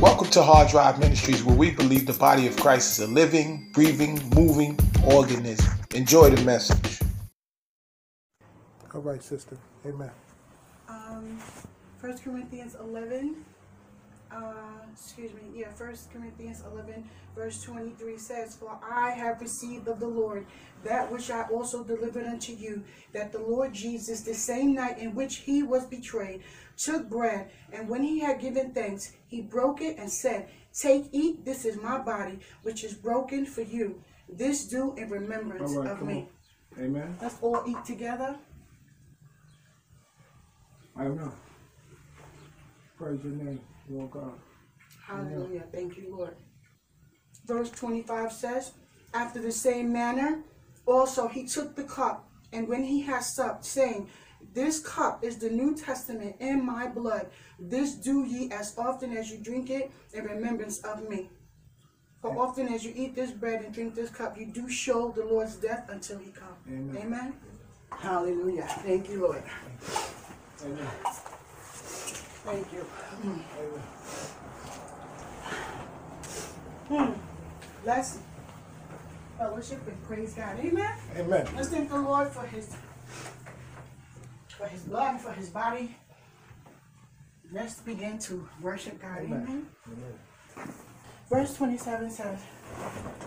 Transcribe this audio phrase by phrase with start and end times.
[0.00, 3.70] Welcome to Hard Drive Ministries, where we believe the body of Christ is a living,
[3.72, 5.72] breathing, moving organism.
[5.94, 7.00] Enjoy the message.
[8.94, 9.56] All right, sister.
[9.86, 10.10] Amen.
[10.86, 11.40] Um,
[12.00, 13.42] 1 Corinthians 11,
[14.34, 20.00] uh, excuse me, yeah, First Corinthians 11, verse 23 says, For I have received of
[20.00, 20.46] the Lord
[20.84, 25.14] that which I also delivered unto you, that the Lord Jesus, the same night in
[25.14, 26.42] which he was betrayed,
[26.76, 30.48] took bread, and when he had given thanks, he broke it and said,
[30.78, 34.02] Take, eat, this is my body, which is broken for you.
[34.28, 36.28] This do in remembrance right, of me.
[36.76, 36.84] on.
[36.84, 37.16] Amen.
[37.22, 38.36] Let's all eat together.
[40.94, 41.32] I don't know.
[42.98, 44.32] Praise your name, Lord God.
[45.06, 45.64] Hallelujah.
[45.72, 46.36] Thank you, Lord.
[47.46, 48.72] Verse 25 says,
[49.14, 50.42] After the same manner,
[50.84, 54.08] also he took the cup, and when he had supped, saying,
[54.52, 57.28] This cup is the New Testament in my blood.
[57.58, 61.30] This do ye as often as you drink it in remembrance of me.
[62.20, 65.24] For often as you eat this bread and drink this cup, you do show the
[65.24, 66.56] Lord's death until he come.
[66.66, 66.96] Amen.
[67.02, 67.34] Amen.
[67.90, 68.66] Hallelujah.
[68.82, 69.44] Thank you, Lord.
[70.64, 70.88] Amen.
[72.46, 72.86] Thank you.
[73.24, 73.44] Amen.
[76.88, 77.12] Hmm.
[77.84, 78.18] Let's
[79.36, 80.60] fellowship and praise God.
[80.60, 80.94] Amen.
[81.16, 81.48] Amen.
[81.56, 82.76] Let's thank the Lord for his
[84.56, 85.96] for his blood and for his body.
[87.50, 89.18] Let's begin to worship God.
[89.18, 89.66] Amen.
[89.86, 90.68] Amen.
[91.28, 92.38] Verse 27 says,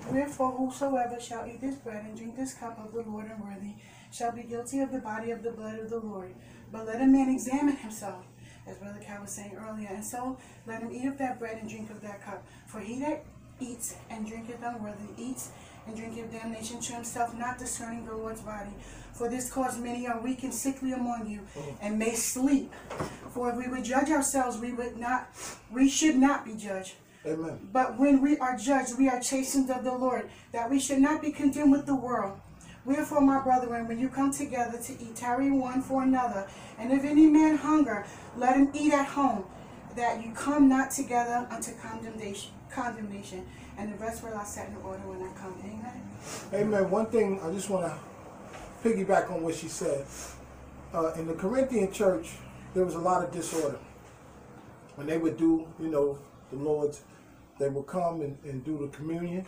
[0.09, 3.75] Wherefore whosoever shall eat this bread and drink this cup of the Lord unworthy
[4.11, 6.33] shall be guilty of the body of the blood of the Lord.
[6.71, 8.23] But let a man examine himself,
[8.69, 11.69] as Brother Cal was saying earlier, and so let him eat of that bread and
[11.69, 12.45] drink of that cup.
[12.67, 13.25] For he that
[13.59, 15.51] eats and drinketh unworthy eats
[15.87, 18.71] and drinketh damnation to himself, not discerning the Lord's body.
[19.13, 21.41] For this cause many are weak and sickly among you,
[21.81, 22.71] and may sleep.
[23.31, 25.29] For if we would judge ourselves, we would not,
[25.71, 26.93] we should not be judged.
[27.25, 27.67] Amen.
[27.73, 31.21] But when we are judged, we are chastened of the Lord, that we should not
[31.21, 32.39] be condemned with the world.
[32.89, 36.47] Wherefore, my brethren, when you come together to eat, tarry one for another.
[36.79, 38.03] And if any man hunger,
[38.35, 39.45] let him eat at home,
[39.95, 42.51] that you come not together unto condemnation.
[42.71, 43.45] Condemnation,
[43.77, 45.53] and the rest will I set in order when I come.
[45.63, 46.01] Amen.
[46.51, 46.89] Amen.
[46.89, 47.95] One thing I just want to
[48.83, 50.03] piggyback on what she said.
[50.91, 52.31] Uh, in the Corinthian church,
[52.73, 53.77] there was a lot of disorder.
[54.95, 56.17] When they would do, you know,
[56.49, 57.01] the Lord's,
[57.59, 59.45] they would come and, and do the communion,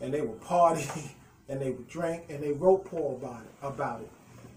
[0.00, 0.86] and they would party,
[1.48, 3.52] and they drink, and they wrote Paul about it.
[3.62, 4.10] About it.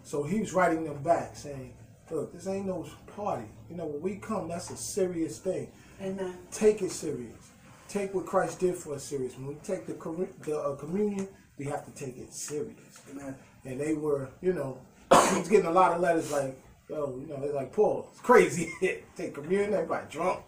[0.04, 1.74] So he was writing them back, saying,
[2.10, 3.48] "Look, this ain't no party.
[3.70, 5.70] You know, when we come, that's a serious thing.
[6.02, 6.38] Amen.
[6.52, 7.52] Take it serious.
[7.90, 9.36] Take what Christ did for us serious.
[9.36, 9.94] When we take the,
[10.42, 11.28] the uh, communion,
[11.58, 13.02] we have to take it serious.
[13.12, 13.36] Amen.
[13.66, 14.78] And they were, you know,
[15.32, 16.58] he was getting a lot of letters like,
[16.90, 18.72] yo, you know, they're like, Paul, it's crazy.
[19.16, 20.42] take communion, everybody drunk,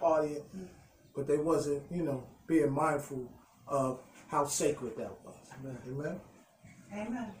[0.00, 0.42] partying.
[1.14, 3.30] But they wasn't, you know, being mindful
[3.68, 5.34] of how sacred that was.
[5.60, 5.78] Amen.
[5.88, 6.20] Amen.
[6.92, 7.32] Amen.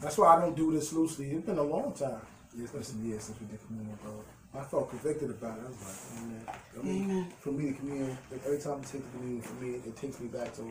[0.00, 1.30] That's why I don't do this loosely.
[1.30, 2.20] It's been a long time.
[2.56, 4.12] Yeah, it's been years since we did communion, bro.
[4.54, 5.64] I felt convicted about it.
[5.64, 6.46] I was like, amen.
[6.48, 7.32] I mean, Amen.
[7.40, 10.20] For me, the communion, like every time I take the communion, for me, it takes
[10.20, 10.62] me back to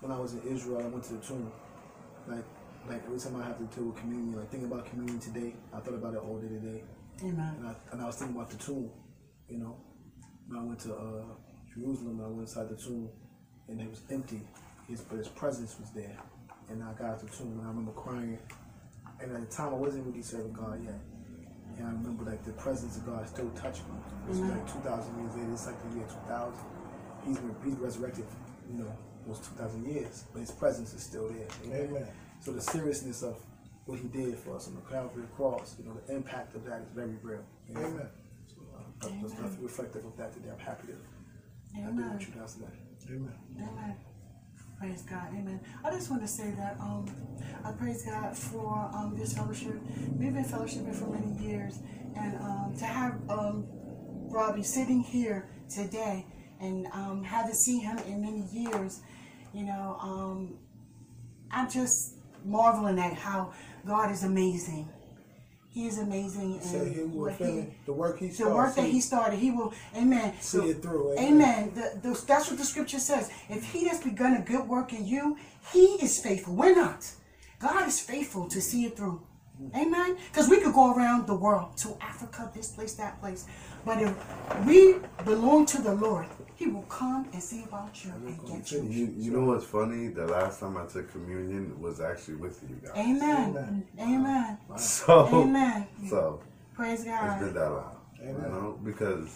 [0.00, 0.82] when I was in Israel.
[0.82, 1.52] I went to the tomb.
[2.26, 2.44] Like,
[2.88, 5.80] like every time I have to do a communion, like thinking about communion today, I
[5.80, 6.82] thought about it all day today,
[7.22, 7.54] Amen.
[7.58, 8.90] and I and I was thinking about the tomb.
[9.48, 9.76] You know,
[10.48, 11.22] when I went to uh,
[11.78, 13.08] Jerusalem, I went inside the tomb,
[13.68, 14.42] and it was empty.
[14.88, 16.16] His but his presence was there,
[16.70, 18.38] and I got to the tomb, and I remember crying.
[19.20, 20.98] And at the time, I wasn't really serving God yet.
[21.76, 23.94] And I remember like the presence of God still touched me.
[24.30, 25.52] It's like 2,000 years later.
[25.52, 26.54] It's like the year 2000.
[27.26, 28.24] He's been he's resurrected,
[28.70, 28.92] you know,
[29.26, 31.46] those 2,000 years, but his presence is still there.
[31.66, 32.06] Amen.
[32.40, 33.36] So the seriousness of
[33.86, 36.80] what he did for us on the Calvary cross, you know, the impact of that
[36.80, 37.44] is very real.
[37.70, 38.08] Amen.
[38.46, 40.50] So uh, that's nothing reflective of that today.
[40.52, 40.94] I'm happy to
[41.78, 42.12] I did Amen.
[42.12, 42.66] what you guys today.
[43.10, 43.32] Amen.
[43.56, 43.96] Amen.
[44.78, 45.28] Praise God.
[45.30, 45.60] Amen.
[45.84, 47.06] I just want to say that um,
[47.64, 49.74] I praise God for um, this fellowship.
[50.16, 51.78] We've been fellowshipping for many years,
[52.16, 53.66] and um, to have um,
[54.30, 56.26] Robbie sitting here today
[56.60, 59.00] and um, haven't seen him in many years,
[59.54, 60.58] you know, um,
[61.50, 63.52] I'm just marveling at how
[63.86, 64.88] God is amazing.
[65.78, 66.54] He is amazing.
[66.54, 69.72] And Say he will finish the work he the work that he started, he will,
[69.96, 70.34] amen.
[70.40, 71.28] See it through, amen.
[71.28, 71.72] Amen.
[71.72, 73.30] The, the, that's what the scripture says.
[73.48, 75.36] If he has begun a good work in you,
[75.72, 76.56] he is faithful.
[76.56, 77.08] We're not.
[77.60, 79.22] God is faithful to see it through.
[79.76, 80.16] Amen.
[80.32, 83.46] Because we could go around the world to Africa, this place, that place.
[83.84, 84.12] But if
[84.66, 86.26] we belong to the Lord,
[86.58, 88.82] he will come and see about you and get you.
[88.82, 90.08] You, you know what's funny?
[90.08, 92.96] The last time I took communion was actually with you guys.
[92.96, 93.86] Amen.
[94.00, 94.58] Amen.
[94.76, 95.86] So, Amen.
[96.10, 96.40] so
[96.74, 97.38] Praise it's God.
[97.40, 97.96] been that long.
[98.20, 99.28] You know, because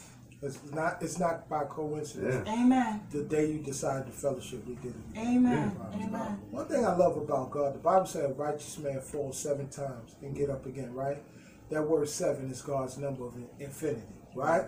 [0.43, 1.01] It's not.
[1.01, 2.43] It's not by coincidence.
[2.45, 3.03] yeah, Amen.
[3.13, 5.19] The day you decide to fellowship, we did it.
[5.19, 5.77] Amen.
[5.95, 6.41] Amen.
[6.51, 10.17] One thing I love about God, the Bible says a righteous man falls seven times
[10.23, 11.23] and get up again, right?
[11.71, 14.03] That word seven is God's number of infinity,
[14.35, 14.65] right?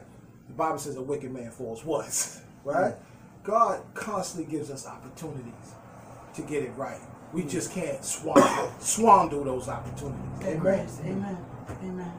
[0.48, 2.94] The Bible says a wicked man falls once, right?
[3.42, 5.74] God constantly gives us opportunities
[6.34, 7.00] to get it right.
[7.32, 10.20] We just can't swallow, swindle those opportunities.
[10.42, 10.58] Amen.
[10.58, 11.00] grace.
[11.04, 11.36] Amen.
[11.82, 12.12] Amen.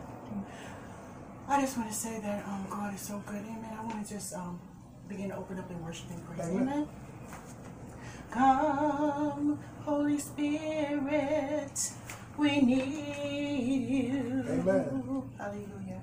[1.47, 3.37] I just want to say that um, God is so good.
[3.37, 3.71] Amen.
[3.79, 4.59] I want to just um,
[5.07, 6.49] begin to open up and worship and praise.
[6.49, 6.61] Amen.
[6.61, 6.87] Amen.
[8.31, 11.91] Come, Holy Spirit,
[12.37, 14.43] we need you.
[14.49, 15.29] Amen.
[15.37, 16.01] Hallelujah.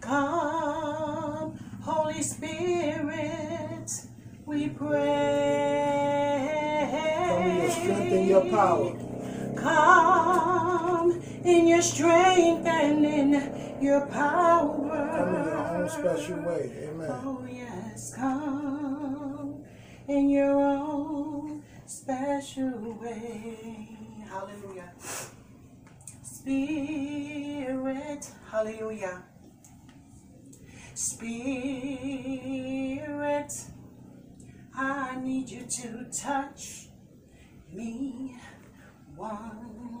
[0.00, 3.90] Come, Holy Spirit,
[4.44, 5.96] we pray.
[7.26, 8.92] Come in your strength and your power.
[9.56, 15.10] Come in your strength and in your power.
[15.16, 16.70] Come in your own special way.
[16.88, 17.10] Amen.
[17.10, 19.64] Oh, yes, come
[20.08, 23.96] in your own special way.
[24.28, 24.92] Hallelujah.
[26.22, 29.22] Spirit, hallelujah.
[30.96, 31.36] Spirit,
[34.74, 36.88] I need you to touch
[37.70, 38.40] me
[39.14, 40.00] one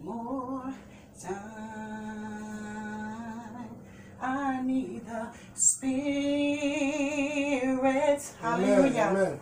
[0.00, 0.72] more
[1.20, 1.66] time.
[4.22, 6.62] I need the Spirit.
[8.40, 9.02] Hallelujah.
[9.02, 9.40] Amen.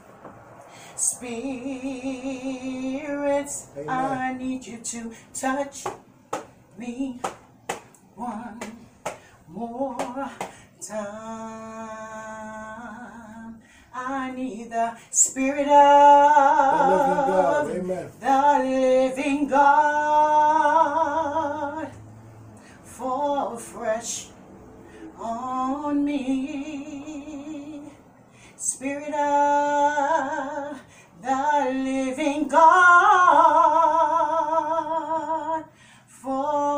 [0.97, 1.91] Spirit,
[3.77, 3.89] Amen.
[3.89, 5.85] I need you to touch
[6.79, 7.21] me
[8.15, 8.59] one
[9.47, 10.31] more
[10.89, 11.95] time.
[13.95, 15.73] I need the Spirit The
[16.91, 17.67] living of God.
[18.21, 20.65] The living God
[22.83, 24.29] fall fresh
[25.19, 27.93] on me.
[28.57, 30.81] Spirit of
[31.23, 33.55] the living God
[36.07, 36.75] fall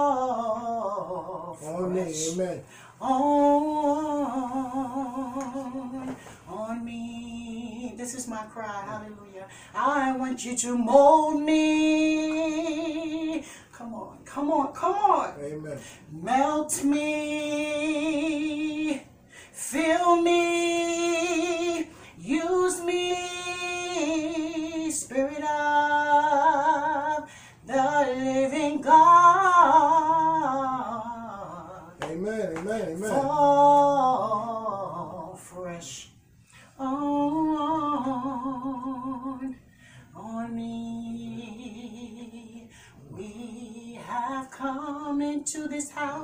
[1.62, 2.00] On me.
[2.32, 2.62] Amen.
[3.00, 4.56] On,
[6.48, 7.94] on me.
[7.96, 8.84] This is my cry.
[8.86, 9.48] Hallelujah.
[9.74, 12.76] I want you to mold me.
[13.72, 15.34] Come on, come on, come on.
[15.40, 15.78] Amen.
[16.10, 17.02] Melt me.
[19.52, 21.55] Fill me.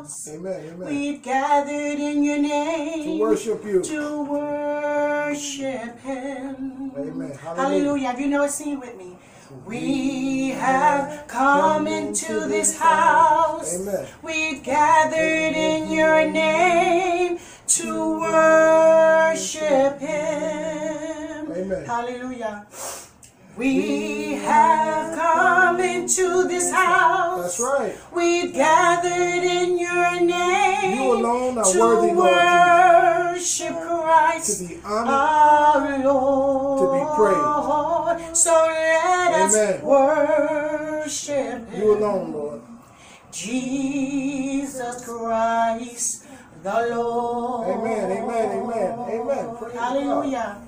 [0.03, 0.29] House.
[0.29, 0.71] Amen.
[0.75, 0.89] Amen.
[0.89, 3.83] We've gathered in your name To worship you.
[3.83, 6.93] to worship Him.
[6.97, 7.31] Amen.
[7.33, 7.63] Hallelujah.
[7.63, 8.11] Hallelujah.
[8.11, 9.17] If you know it, sing with me.
[9.67, 13.81] We have come into this house.
[13.81, 14.07] Amen.
[14.23, 21.53] We've gathered in your name to worship Him.
[21.53, 21.85] Amen.
[21.85, 22.67] Hallelujah.
[23.57, 27.59] We have come into this house.
[27.59, 27.95] That's right.
[28.13, 30.97] We've gathered in your name.
[30.97, 34.63] You alone are to worthy, Lord worship Christ.
[34.63, 35.09] To be honored.
[35.09, 36.79] Our Lord.
[36.81, 38.37] To be praised.
[38.39, 39.83] So let us Amen.
[39.85, 41.83] worship Him.
[41.83, 42.61] You alone, Lord.
[43.31, 46.25] Jesus Christ,
[46.63, 47.69] the Lord.
[47.69, 48.11] Amen.
[48.13, 48.63] Amen.
[48.63, 48.99] Amen.
[49.09, 49.57] Amen.
[49.57, 50.63] Praise Hallelujah.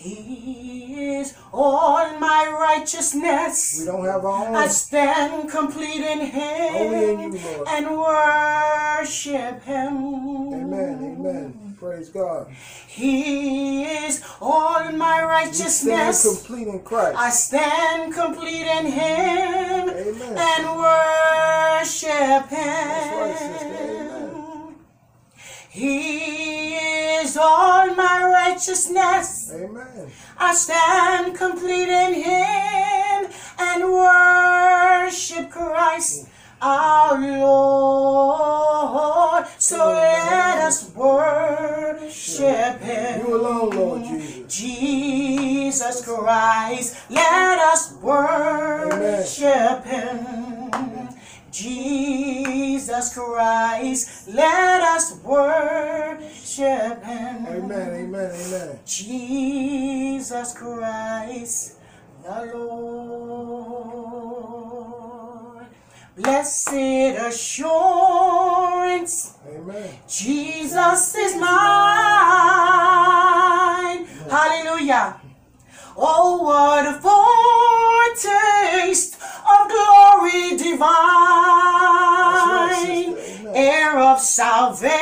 [0.00, 3.76] He is all my righteousness.
[3.80, 4.54] We don't have our own.
[4.54, 7.66] I stand complete in Him Only in you, Lord.
[7.68, 9.96] and worship Him.
[10.54, 11.16] Amen.
[11.18, 11.76] Amen.
[11.80, 12.46] Praise God.
[12.86, 16.22] He is all my We stand righteousness.
[16.38, 17.18] complete in Christ.
[17.18, 20.38] I stand complete in Him Amen.
[20.38, 23.74] and worship right, sister.
[23.74, 24.17] Him.
[25.74, 25.90] Amen.
[25.90, 26.74] He
[27.20, 29.52] is all my righteousness.
[29.54, 30.10] Amen.
[30.38, 36.28] I stand complete in Him and worship Christ
[36.60, 38.68] our Lord.
[39.58, 43.26] So let us worship Him.
[43.26, 44.54] You alone, Lord Jesus.
[44.54, 51.07] Jesus Christ, let us worship Him.
[51.50, 57.46] Jesus Christ, let us worship Him.
[57.46, 57.90] Amen.
[57.90, 58.30] Amen.
[58.32, 58.78] Amen.
[58.84, 61.78] Jesus Christ,
[62.22, 63.68] the Lord.
[66.16, 66.72] Blessed
[67.30, 69.14] assurance.
[69.48, 69.98] Amen.
[70.08, 71.48] Jesus is mine.
[74.28, 75.20] Hallelujah.
[75.96, 76.94] Oh, what a
[78.24, 79.07] foretaste of
[80.28, 82.06] glory divine.
[83.54, 84.94] Heir of salvation,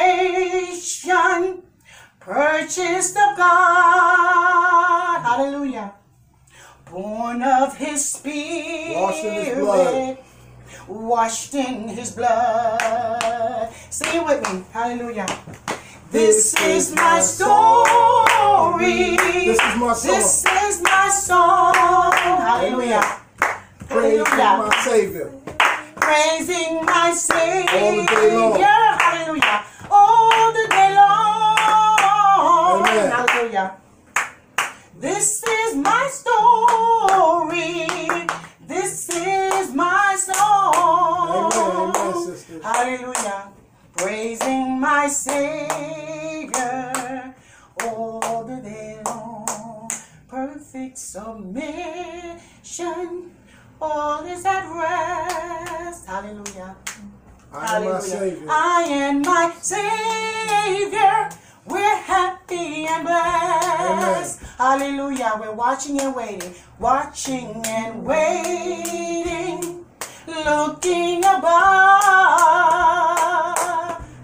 [2.20, 5.22] purchased of God.
[5.22, 5.94] Hallelujah.
[6.90, 8.96] Born of his spirit.
[8.96, 10.18] Washed in his blood.
[10.88, 13.72] Washed in his blood.
[13.90, 14.64] Sing it with me.
[14.72, 15.26] Hallelujah.
[16.10, 19.16] This is my story.
[19.44, 20.14] This is my song.
[20.14, 21.74] This is my song.
[22.14, 23.25] Hallelujah.
[23.88, 24.58] Praise Hallelujah.
[24.58, 25.30] my Savior.
[25.96, 27.78] Praising my Savior.
[27.78, 28.60] All the day long.
[28.60, 29.64] Hallelujah.
[29.90, 32.82] All the day long.
[32.82, 33.10] Amen.
[33.10, 33.76] Hallelujah.
[34.98, 37.86] This is my story.
[38.66, 41.52] This is my song.
[41.54, 42.60] Amen, amen.
[42.62, 43.52] Hallelujah.
[43.96, 46.52] Praising my Savior
[47.84, 49.90] all the day long.
[50.28, 52.40] Perfect submission.
[53.80, 56.06] All is at rest.
[56.06, 56.76] Hallelujah.
[57.52, 58.46] I am my Savior.
[58.50, 61.28] I am my Savior.
[61.66, 64.42] We're happy and blessed.
[64.56, 65.36] Hallelujah.
[65.40, 69.84] We're watching and waiting, watching and waiting,
[70.26, 71.44] looking above.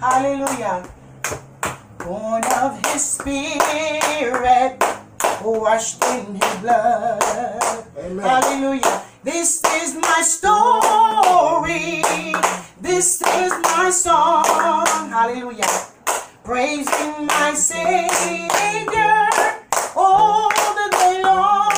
[0.01, 0.89] Hallelujah.
[1.99, 4.83] Born of His Spirit,
[5.45, 7.87] washed in His blood.
[7.99, 8.25] Amen.
[8.25, 9.03] Hallelujah.
[9.25, 12.03] This is my story.
[12.81, 14.45] This is my song.
[15.11, 15.67] Hallelujah.
[16.45, 19.29] Praising my Savior
[19.97, 21.71] all the day long.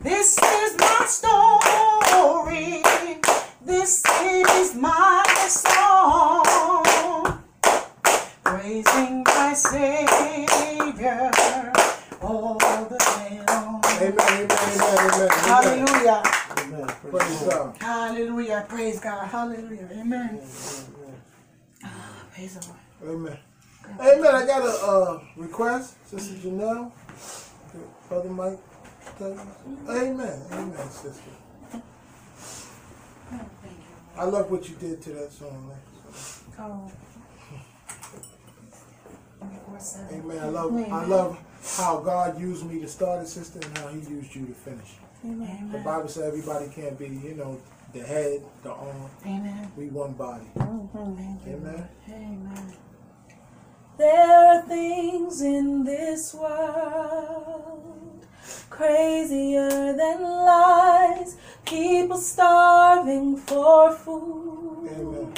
[0.00, 2.82] This is my story.
[3.64, 7.40] This is my song.
[8.44, 10.91] Praising my Savior
[12.20, 13.82] all the day long.
[13.84, 15.30] Amen, amen, amen, amen.
[15.44, 16.22] Hallelujah.
[16.58, 16.86] Amen.
[17.10, 17.76] Praise God.
[17.80, 18.66] Hallelujah.
[18.68, 19.28] Praise God.
[19.28, 19.88] Hallelujah.
[19.92, 20.40] Amen.
[22.32, 23.14] Praise the Lord.
[23.14, 23.38] Amen.
[24.00, 24.34] Amen.
[24.34, 26.92] I got a uh, request, Sister Janelle.
[28.08, 28.58] Brother Mike.
[29.20, 30.42] Amen.
[30.52, 31.30] Amen, sister.
[34.16, 35.78] I love what you did to that song, man.
[36.58, 36.92] Oh.
[40.12, 40.38] Amen.
[40.38, 41.38] I love I love
[41.78, 44.94] how God used me to start it, sister, and how He used you to finish.
[45.22, 47.60] The Bible says everybody can't be, you know,
[47.92, 49.10] the head, the arm.
[49.24, 49.70] Amen.
[49.76, 50.46] We one body.
[50.58, 51.52] Oh, oh, thank you.
[51.54, 51.88] Amen.
[52.08, 52.72] Amen.
[53.98, 58.26] There are things in this world
[58.70, 61.36] crazier than lies.
[61.66, 65.31] People starving for food, Amen.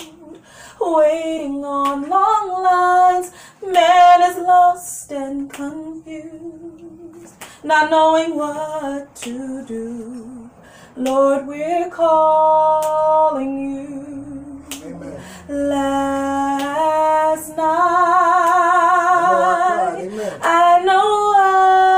[0.92, 3.32] Waiting on long lines.
[3.66, 10.50] Man is lost and confused, not knowing what to do.
[10.96, 14.62] Lord, we're calling you.
[14.84, 15.20] Amen.
[15.48, 19.94] Last I know I cried.
[19.94, 20.40] night, Amen.
[20.42, 21.93] I know I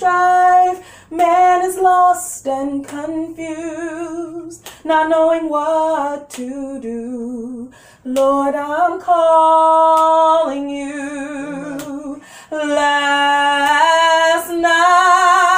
[0.00, 0.80] strife,
[1.10, 7.70] man is lost and confused, not knowing what to do.
[8.02, 12.22] Lord, I'm calling you.
[12.50, 15.49] Last night,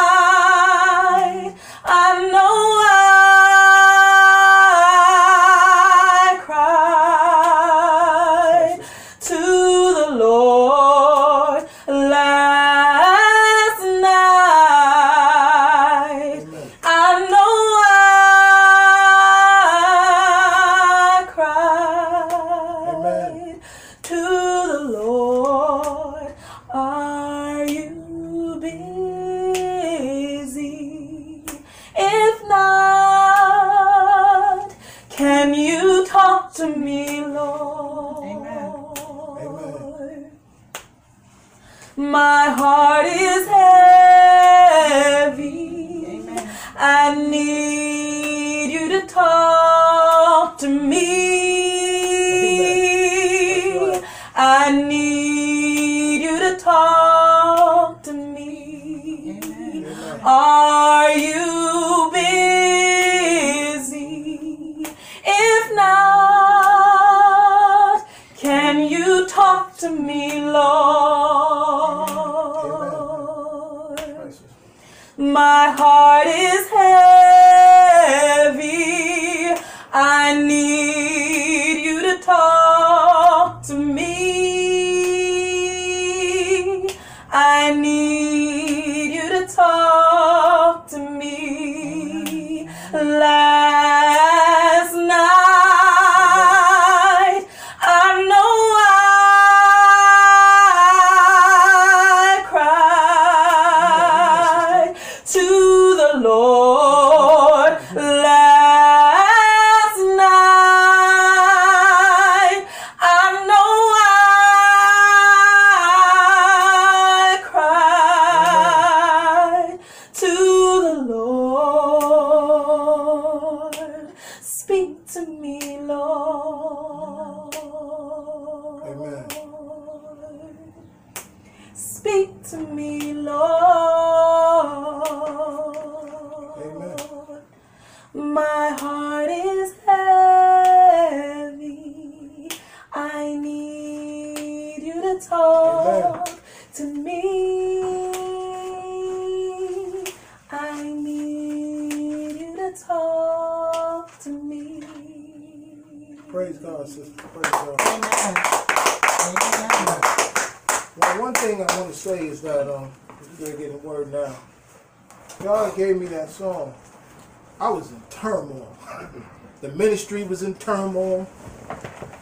[170.75, 171.29] turmoil.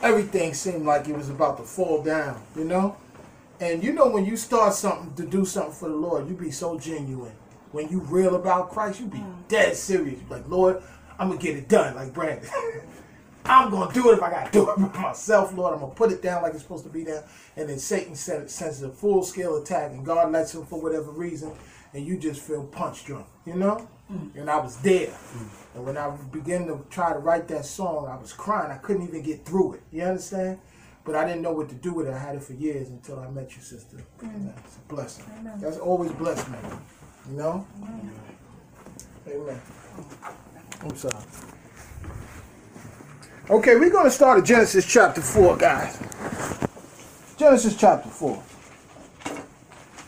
[0.03, 2.97] Everything seemed like it was about to fall down, you know?
[3.61, 6.51] And you know when you start something to do something for the Lord, you be
[6.51, 7.33] so genuine.
[7.73, 9.49] When you real about Christ, you be mm.
[9.49, 10.19] dead serious.
[10.29, 10.83] Like, Lord,
[11.19, 12.49] I'm gonna get it done, like Brandon.
[13.45, 15.75] I'm gonna do it if I gotta do it by myself, Lord.
[15.75, 17.23] I'm gonna put it down like it's supposed to be down.
[17.57, 21.11] And then Satan sends, sends a full scale attack, and God lets him for whatever
[21.11, 21.53] reason,
[21.93, 23.87] and you just feel punch drunk, you know?
[24.11, 24.35] Mm.
[24.37, 25.15] And I was there.
[25.75, 28.73] And when I began to try to write that song, I was crying.
[28.73, 29.83] I couldn't even get through it.
[29.93, 30.59] You understand?
[31.05, 32.13] But I didn't know what to do with it.
[32.13, 34.05] I had it for years until I met you, sister.
[34.23, 34.53] Amen.
[34.65, 35.25] It's a blessing.
[35.59, 36.59] That's always blessed me.
[37.31, 37.67] You know?
[39.29, 39.61] Amen.
[40.83, 41.15] I'm sorry.
[43.49, 45.99] Okay, we're going to start at Genesis chapter 4, guys.
[47.37, 48.43] Genesis chapter 4.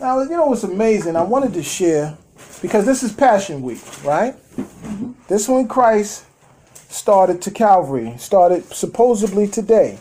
[0.01, 1.17] Now, you know what's amazing?
[1.17, 2.17] I wanted to share,
[2.61, 4.37] because this is Passion Week, right?
[5.33, 6.27] This when Christ
[6.91, 9.99] started to Calvary, started supposedly today.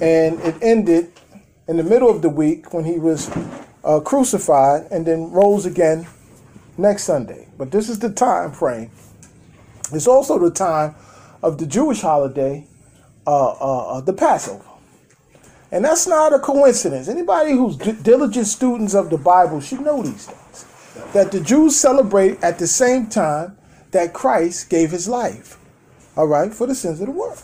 [0.00, 1.12] And it ended
[1.68, 3.30] in the middle of the week when he was
[3.84, 6.06] uh, crucified and then rose again
[6.78, 7.48] next Sunday.
[7.58, 8.90] But this is the time frame.
[9.92, 10.94] It's also the time
[11.42, 12.66] of the Jewish holiday,
[13.26, 14.64] uh, uh, uh, the Passover.
[15.70, 17.08] And that's not a coincidence.
[17.08, 21.12] Anybody who's d- diligent students of the Bible should know these things.
[21.12, 23.57] That the Jews celebrate at the same time
[23.90, 25.58] that Christ gave his life,
[26.16, 27.42] all right, for the sins of the world.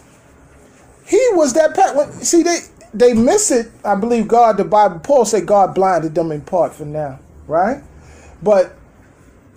[1.06, 2.60] He was that pa- when, see they
[2.92, 3.70] they miss it.
[3.84, 7.82] I believe God, the Bible, Paul said God blinded them in part for now, right?
[8.42, 8.76] But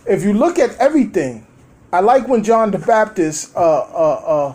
[0.05, 1.45] if you look at everything,
[1.91, 4.53] I like when John the Baptist uh, uh,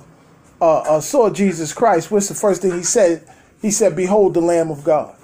[0.60, 2.10] uh, uh, uh, saw Jesus Christ.
[2.10, 3.26] What's the first thing he said?
[3.60, 5.14] He said, "Behold, the Lamb of God."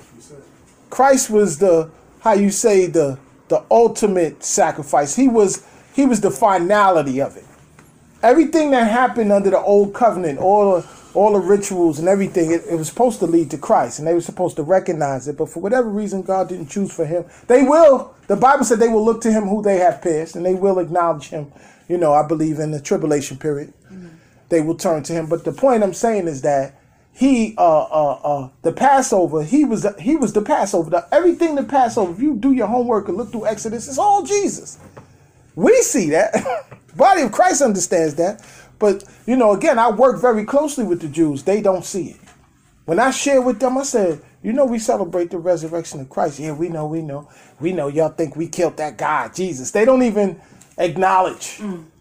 [0.90, 1.90] Christ was the
[2.20, 3.18] how you say the
[3.48, 5.16] the ultimate sacrifice.
[5.16, 5.64] He was
[5.98, 7.44] he was the finality of it.
[8.22, 12.62] Everything that happened under the old covenant, all the all the rituals and everything, it,
[12.70, 15.36] it was supposed to lead to Christ, and they were supposed to recognize it.
[15.36, 17.24] But for whatever reason, God didn't choose for him.
[17.48, 18.14] They will.
[18.28, 20.78] The Bible said they will look to him who they have pierced, and they will
[20.78, 21.50] acknowledge him.
[21.88, 23.72] You know, I believe in the tribulation period,
[24.50, 25.26] they will turn to him.
[25.26, 26.78] But the point I'm saying is that
[27.18, 30.90] he, uh, uh, uh, the Passover, he was he was the Passover.
[30.90, 32.12] The, everything the Passover.
[32.12, 34.78] If you do your homework and look through Exodus, it's all Jesus.
[35.58, 36.34] We see that.
[36.96, 38.44] Body of Christ understands that.
[38.78, 41.42] But, you know, again, I work very closely with the Jews.
[41.42, 42.20] They don't see it.
[42.84, 46.38] When I share with them, I said, you know, we celebrate the resurrection of Christ.
[46.38, 47.28] Yeah, we know, we know.
[47.58, 49.72] We know y'all think we killed that guy, Jesus.
[49.72, 50.40] They don't even
[50.78, 51.58] acknowledge,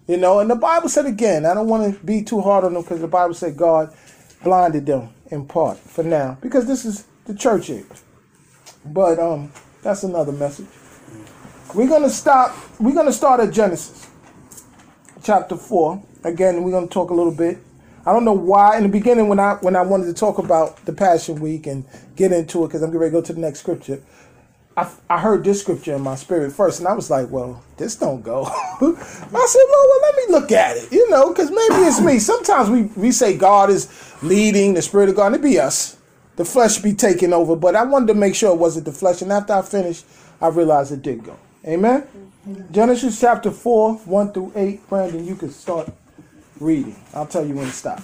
[0.08, 0.40] you know.
[0.40, 3.02] And the Bible said again, I don't want to be too hard on them because
[3.02, 3.92] the Bible said God
[4.44, 7.86] blinded them in part for now because this is the church age.
[8.86, 10.68] But um, That's another message.
[11.78, 12.56] We're gonna stop.
[12.80, 14.10] We're gonna start at Genesis,
[15.22, 16.02] chapter four.
[16.24, 17.60] Again, we're gonna talk a little bit.
[18.04, 20.84] I don't know why in the beginning when I when I wanted to talk about
[20.88, 21.86] the Passion Week and
[22.16, 24.02] get into it because I'm getting ready to go to the next scripture.
[24.76, 27.96] I, I heard this scripture in my spirit first, and I was like, "Well, this
[27.96, 31.84] don't go." I said, "Well, well, let me look at it," you know, because maybe
[31.86, 32.18] it's me.
[32.18, 33.88] Sometimes we we say God is
[34.24, 35.96] leading, the Spirit of God, and it be us,
[36.38, 37.56] the flesh be taking over.
[37.56, 40.08] But I wanted to make sure it wasn't the flesh, and after I finished,
[40.42, 41.38] I realized it did go.
[41.68, 42.08] Amen.
[42.72, 44.88] Genesis chapter four, one through eight.
[44.88, 45.92] Brandon, you can start
[46.62, 46.96] reading.
[47.14, 48.02] I'll tell you when to stop.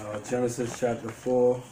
[0.00, 1.62] Uh, Genesis chapter 4,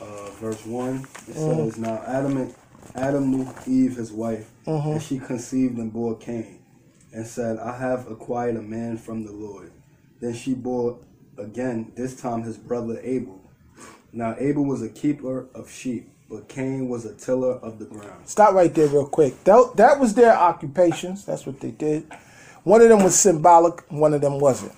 [0.00, 1.06] uh, verse 1.
[1.28, 2.54] It says, Now Adam, and,
[2.94, 6.60] Adam knew Eve, his wife, and she conceived and bore Cain,
[7.12, 9.70] and said, I have acquired a man from the Lord.
[10.20, 10.98] Then she bore
[11.36, 13.40] again, this time his brother Abel.
[14.12, 18.26] Now Abel was a keeper of sheep, but Cain was a tiller of the ground.
[18.26, 19.44] Stop right there, real quick.
[19.44, 21.26] That, that was their occupations.
[21.26, 22.10] That's what they did.
[22.64, 23.82] One of them was symbolic.
[23.90, 24.72] One of them wasn't.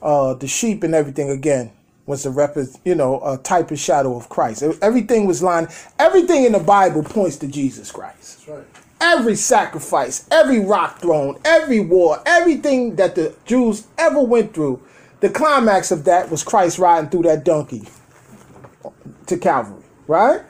[0.00, 1.72] Uh, the sheep and everything again
[2.06, 4.62] was a rep, you know, a type and shadow of Christ.
[4.80, 5.68] Everything was lined.
[5.98, 8.46] Everything in the Bible points to Jesus Christ.
[8.46, 8.66] That's right.
[9.00, 14.82] Every sacrifice, every rock thrown, every war, everything that the Jews ever went through,
[15.20, 17.82] the climax of that was Christ riding through that donkey
[19.26, 20.42] to Calvary, right?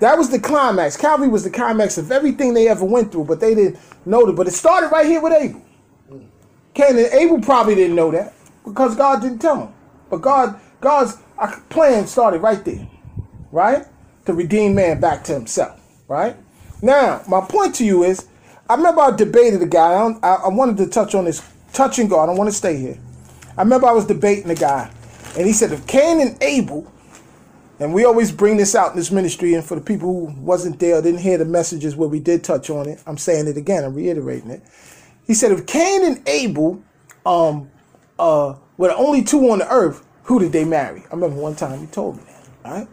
[0.00, 0.96] That was the climax.
[0.96, 4.32] Calvary was the climax of everything they ever went through, but they didn't know it.
[4.34, 5.62] But it started right here with Abel.
[6.72, 8.32] Cain and Abel probably didn't know that
[8.64, 9.74] because God didn't tell them.
[10.08, 12.88] But God, God's uh, plan started right there,
[13.52, 13.86] right?
[14.24, 16.36] To redeem man back to himself, right?
[16.80, 18.26] Now, my point to you is,
[18.68, 19.92] I remember I debated a guy.
[19.92, 22.24] I, I, I wanted to touch on this touching God.
[22.24, 22.98] I don't want to stay here.
[23.58, 24.90] I remember I was debating a guy,
[25.36, 26.90] and he said if Cain and Abel,
[27.80, 30.78] and we always bring this out in this ministry, and for the people who wasn't
[30.78, 33.84] there, didn't hear the messages where we did touch on it, I'm saying it again.
[33.84, 34.62] I'm reiterating it.
[35.26, 36.82] He said if Cain and Abel,
[37.24, 37.70] um,
[38.18, 41.02] uh, were the only two on the earth, who did they marry?
[41.10, 42.70] I remember one time he told me that.
[42.70, 42.88] Right?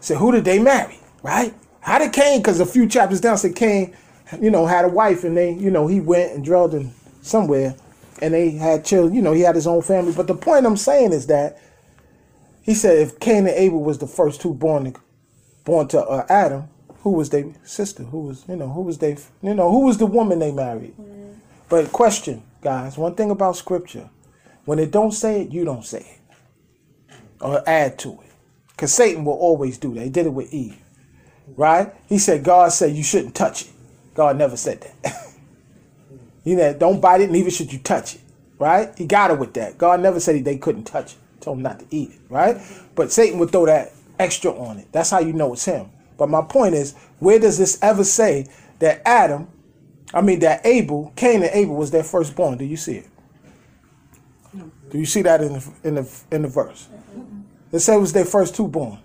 [0.00, 1.00] Said who did they marry?
[1.22, 1.54] Right?
[1.80, 2.40] How did Cain?
[2.40, 3.96] Because a few chapters down said Cain,
[4.40, 7.74] you know, had a wife, and they, you know, he went and dwelled in somewhere,
[8.20, 9.14] and they had children.
[9.14, 10.12] You know, he had his own family.
[10.12, 11.60] But the point I'm saying is that
[12.68, 15.00] he said if Cain and Abel was the first two born to,
[15.64, 18.02] born to uh, Adam, who was their sister?
[18.02, 20.94] Who was you know who was they you know who was the woman they married?
[21.70, 24.10] But question, guys, one thing about scripture,
[24.66, 27.16] when it don't say it, you don't say it.
[27.40, 28.32] Or add to it.
[28.68, 30.02] Because Satan will always do that.
[30.04, 30.76] He did it with Eve.
[31.56, 31.94] Right?
[32.06, 33.70] He said, God said you shouldn't touch it.
[34.12, 35.34] God never said that.
[36.44, 38.20] you know, don't bite it, neither should you touch it.
[38.58, 38.92] Right?
[38.98, 39.78] He got it with that.
[39.78, 41.18] God never said they couldn't touch it.
[41.40, 42.20] Told him not to eat it.
[42.28, 42.60] Right?
[42.94, 44.88] But Satan would throw that extra on it.
[44.92, 45.90] That's how you know it's him.
[46.16, 48.46] But my point is, where does this ever say
[48.80, 49.48] that Adam
[50.12, 52.58] I mean that Abel, Cain and Abel was their firstborn.
[52.58, 53.06] Do you see it?
[54.90, 56.88] Do you see that in the in the in the verse?
[57.72, 58.98] It said it was their first two born.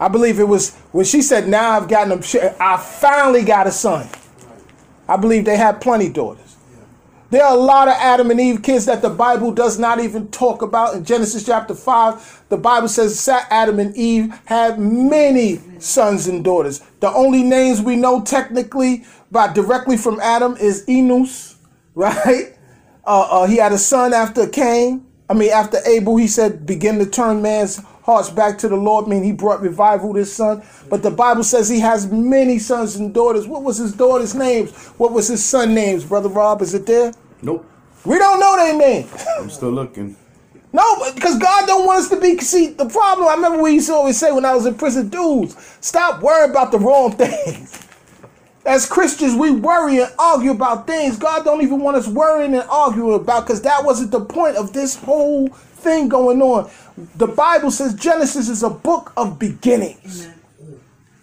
[0.00, 2.54] I believe it was when she said, "Now I've gotten them.
[2.58, 4.08] I finally got a son."
[5.08, 6.45] I believe they had plenty daughters.
[7.28, 10.28] There are a lot of Adam and Eve kids that the Bible does not even
[10.28, 10.94] talk about.
[10.94, 16.82] In Genesis chapter 5, the Bible says Adam and Eve had many sons and daughters.
[17.00, 21.56] The only names we know technically by directly from Adam is Enos,
[21.96, 22.56] right?
[23.04, 25.04] Uh, uh, he had a son after Cain.
[25.28, 29.08] I mean, after Abel, he said, begin to turn man's hearts back to the Lord.
[29.08, 30.62] Mean, he brought revival to his son.
[30.88, 33.46] But the Bible says he has many sons and daughters.
[33.48, 34.70] What was his daughters' names?
[34.96, 36.04] What was his son names?
[36.04, 37.12] Brother Rob, is it there?
[37.42, 37.68] Nope.
[38.04, 39.26] We don't know their names.
[39.38, 40.16] I'm still looking.
[40.72, 42.38] No, because God don't want us to be.
[42.38, 43.26] See, the problem.
[43.26, 46.50] I remember we used to always say when I was in prison, dudes, stop worrying
[46.50, 47.82] about the wrong things.
[48.64, 52.68] As Christians, we worry and argue about things God don't even want us worrying and
[52.68, 55.48] arguing about, because that wasn't the point of this whole
[55.86, 56.68] thing going on.
[57.14, 60.28] The Bible says Genesis is a book of beginnings.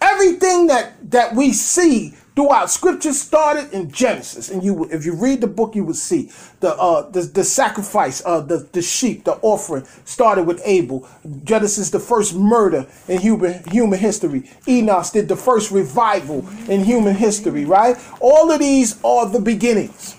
[0.00, 5.40] Everything that that we see throughout scripture started in Genesis, and you, if you read
[5.40, 9.34] the book, you will see the uh, the, the sacrifice of the the sheep, the
[9.42, 11.06] offering started with Abel.
[11.44, 14.50] Genesis, the first murder in human human history.
[14.66, 17.64] Enos did the first revival in human history.
[17.64, 17.96] Right?
[18.20, 20.16] All of these are the beginnings.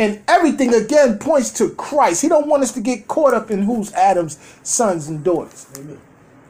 [0.00, 2.22] And everything again points to Christ.
[2.22, 5.66] He don't want us to get caught up in who's Adam's sons and daughters.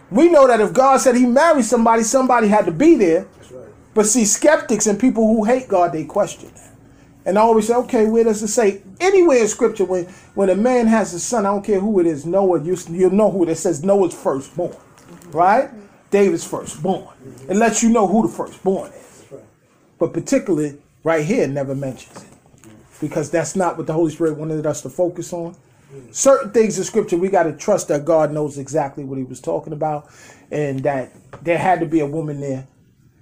[0.08, 3.26] We know that if God said he married somebody, somebody had to be there.
[3.38, 3.68] That's right.
[3.92, 6.70] But see, skeptics and people who hate God, they question that.
[7.24, 8.82] And I always say, okay, where does it say?
[9.00, 12.06] Anywhere in scripture, when, when a man has a son, I don't care who it
[12.06, 14.70] is, Noah, you, you know who it is, it says Noah's firstborn.
[14.70, 15.30] Mm-hmm.
[15.32, 15.70] Right?
[16.12, 17.02] David's firstborn.
[17.02, 17.50] Mm-hmm.
[17.50, 19.24] It lets you know who the firstborn is.
[19.98, 22.29] But particularly right here it never mentions it.
[23.00, 25.56] Because that's not what the Holy Spirit wanted us to focus on.
[26.12, 29.40] Certain things in scripture we got to trust that God knows exactly what he was
[29.40, 30.08] talking about
[30.50, 31.10] and that
[31.42, 32.66] there had to be a woman there.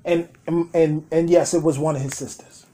[0.04, 2.66] And and and, yes, it was one of his sisters.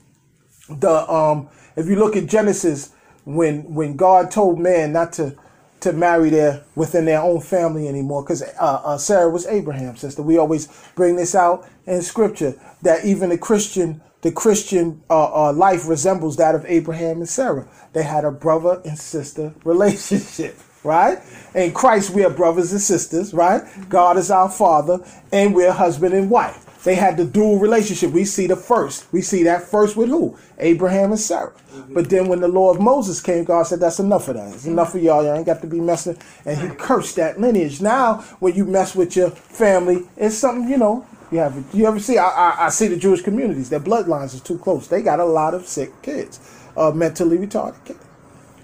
[0.68, 2.90] The um if you look at Genesis
[3.24, 5.36] when when God told man not to
[5.80, 10.22] to marry their within their own family anymore because uh, uh, Sarah was Abraham's sister.
[10.22, 15.52] We always bring this out in Scripture that even a Christian the Christian uh, uh,
[15.52, 17.68] life resembles that of Abraham and Sarah.
[17.92, 21.18] They had a brother and sister relationship, right?
[21.54, 23.62] In Christ, we are brothers and sisters, right?
[23.90, 24.98] God is our Father,
[25.30, 26.82] and we're husband and wife.
[26.84, 28.12] They had the dual relationship.
[28.12, 29.12] We see the first.
[29.12, 30.38] We see that first with who?
[30.58, 31.52] Abraham and Sarah.
[31.90, 34.54] But then when the law of Moses came, God said, that's enough of that.
[34.54, 35.22] It's enough of y'all.
[35.22, 36.16] Y'all ain't got to be messing.
[36.46, 37.80] And he cursed that lineage.
[37.82, 41.64] Now, when you mess with your family, it's something, you know, you have.
[41.74, 44.86] You ever see, I, I, I see the Jewish communities, their bloodlines is too close.
[44.88, 46.40] They got a lot of sick kids,
[46.76, 47.98] uh, mentally retarded kids.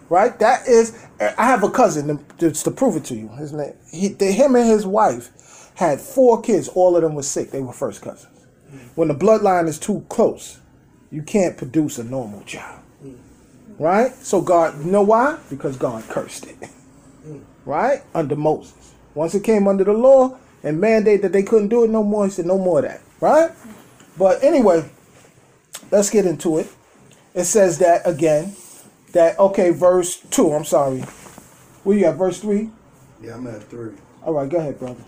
[0.08, 0.38] Right?
[0.38, 3.28] That is, I have a cousin, just to prove it to you.
[3.28, 5.30] His name, he, the, him and his wife,
[5.74, 6.68] had four kids.
[6.68, 7.50] All of them were sick.
[7.50, 8.46] They were first cousins.
[8.94, 10.60] When the bloodline is too close,
[11.10, 12.80] you can't produce a normal child.
[13.78, 14.12] Right?
[14.14, 15.38] So God, you know why?
[15.48, 16.56] Because God cursed it.
[17.64, 18.02] Right?
[18.14, 18.94] Under Moses.
[19.14, 22.26] Once it came under the law and mandate that they couldn't do it no more,
[22.26, 23.00] he said no more of that.
[23.20, 23.50] Right?
[24.18, 24.90] But anyway,
[25.90, 26.68] let's get into it.
[27.34, 28.56] It says that again,
[29.12, 31.00] that okay, verse two, I'm sorry.
[31.82, 32.70] Where you at, verse three?
[33.22, 33.92] Yeah, I'm at three.
[34.22, 35.04] All right, go ahead, brother.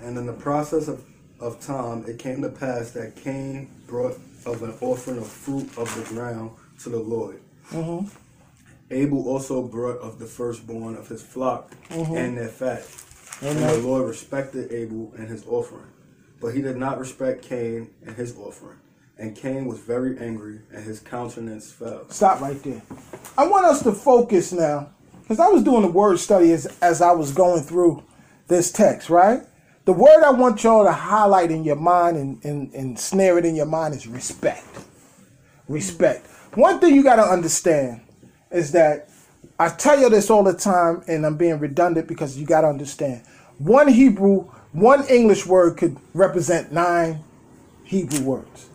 [0.00, 1.04] And in the process of,
[1.40, 5.94] of time, it came to pass that Cain brought of an offering of fruit of
[5.96, 7.40] the ground to the Lord.
[7.70, 8.08] Mm-hmm.
[8.90, 12.16] Abel also brought of the firstborn of his flock mm-hmm.
[12.16, 12.86] and their fat.
[13.40, 15.86] And the Lord respected Abel and his offering.
[16.40, 18.78] But he did not respect Cain and his offering.
[19.16, 22.08] And Cain was very angry, and his countenance fell.
[22.10, 22.80] Stop right there.
[23.36, 24.90] I want us to focus now,
[25.22, 28.04] because I was doing a word study as, as I was going through
[28.46, 29.42] this text, right?
[29.86, 33.44] The word I want y'all to highlight in your mind and, and, and snare it
[33.44, 34.66] in your mind is respect.
[35.66, 36.26] Respect.
[36.54, 38.02] One thing you got to understand
[38.50, 39.07] is that
[39.58, 42.68] I tell you this all the time, and I'm being redundant because you got to
[42.68, 43.22] understand.
[43.58, 44.42] One Hebrew,
[44.72, 47.24] one English word could represent nine
[47.84, 48.68] Hebrew words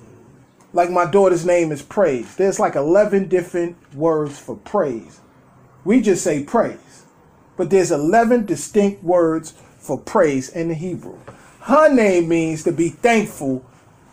[0.73, 2.35] like my daughter's name is praise.
[2.35, 5.21] There's like 11 different words for praise.
[5.85, 7.05] We just say praise.
[7.55, 11.17] But there's 11 distinct words for praise in the Hebrew.
[11.61, 13.63] Her name means to be thankful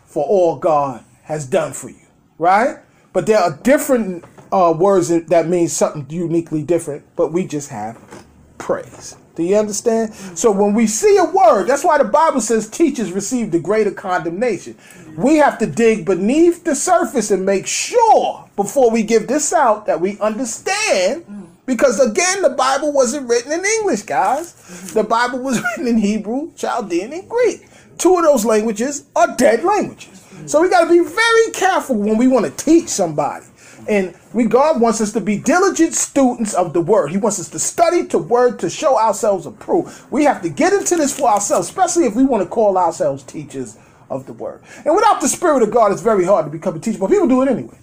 [0.05, 2.07] for all God has done for you,
[2.39, 2.79] right?
[3.13, 8.25] But there are different uh, words that mean something uniquely different, but we just have
[8.59, 9.17] praise.
[9.37, 10.13] Do you understand?
[10.15, 13.91] So when we see a word, that's why the Bible says teachers receive the greater
[13.91, 14.77] condemnation.
[15.17, 19.87] We have to dig beneath the surface and make sure before we give this out
[19.87, 21.25] that we understand.
[21.65, 24.93] Because again, the Bible wasn't written in English, guys.
[24.93, 27.67] The Bible was written in Hebrew, Chaldean, and Greek.
[27.97, 30.25] Two of those languages are dead languages.
[30.47, 33.47] So we got to be very careful when we want to teach somebody.
[33.89, 34.15] And
[34.51, 37.11] God wants us to be diligent students of the word.
[37.11, 40.11] He wants us to study to word to show ourselves approved.
[40.11, 43.23] We have to get into this for ourselves, especially if we want to call ourselves
[43.23, 44.63] teachers of the word.
[44.85, 47.29] And without the spirit of God, it's very hard to become a teacher, but people
[47.29, 47.79] do it anyway.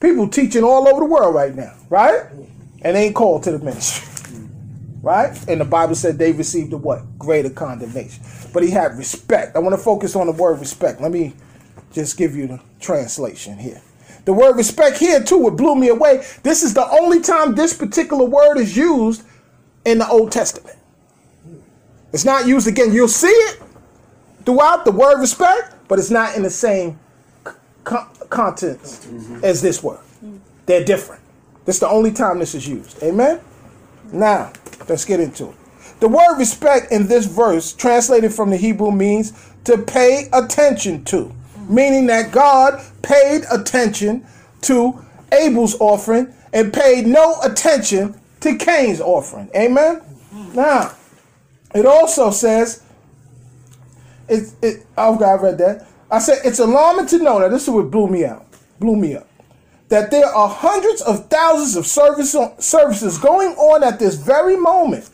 [0.00, 2.26] People teaching all over the world right now, right?
[2.82, 4.06] And they ain't called to the ministry.
[5.00, 5.32] Right?
[5.48, 7.18] And the Bible said they received a what?
[7.18, 8.22] Greater condemnation.
[8.52, 9.56] But he had respect.
[9.56, 11.00] I want to focus on the word respect.
[11.00, 11.34] Let me
[11.92, 13.80] just give you the translation here.
[14.28, 16.22] The word respect here too, it blew me away.
[16.42, 19.22] This is the only time this particular word is used
[19.86, 20.76] in the Old Testament.
[22.12, 22.92] It's not used again.
[22.92, 23.62] You'll see it
[24.44, 26.98] throughout the word respect, but it's not in the same
[27.84, 29.08] co- contents
[29.42, 30.00] as this word.
[30.66, 31.22] They're different.
[31.64, 33.02] This is the only time this is used.
[33.02, 33.40] Amen?
[34.12, 34.52] Now,
[34.90, 35.56] let's get into it.
[36.00, 39.32] The word respect in this verse, translated from the Hebrew, means
[39.64, 41.34] to pay attention to,
[41.68, 44.26] meaning that God paid attention
[44.62, 49.50] to Abel's offering and paid no attention to Cain's offering.
[49.54, 50.02] Amen?
[50.54, 50.94] Now,
[51.74, 52.82] it also says,
[54.28, 55.88] it, it, oh, God, I read that.
[56.10, 58.46] I said, it's alarming to know, now this is what blew me out,
[58.80, 59.28] blew me up,
[59.88, 65.10] that there are hundreds of thousands of service, services going on at this very moment,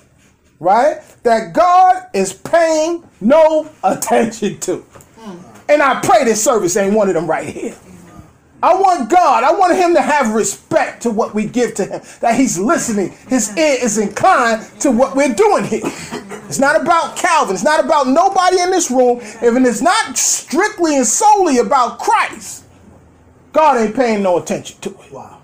[0.60, 1.00] right?
[1.24, 4.84] That God is paying no attention to.
[5.68, 7.76] And I pray this service ain't one of them right here.
[8.62, 12.00] I want God, I want him to have respect to what we give to him,
[12.20, 13.10] that he's listening.
[13.28, 15.82] His ear is inclined to what we're doing here.
[15.84, 19.18] It's not about Calvin, it's not about nobody in this room.
[19.20, 22.64] If it's not strictly and solely about Christ,
[23.52, 25.12] God ain't paying no attention to it.
[25.12, 25.42] Wow.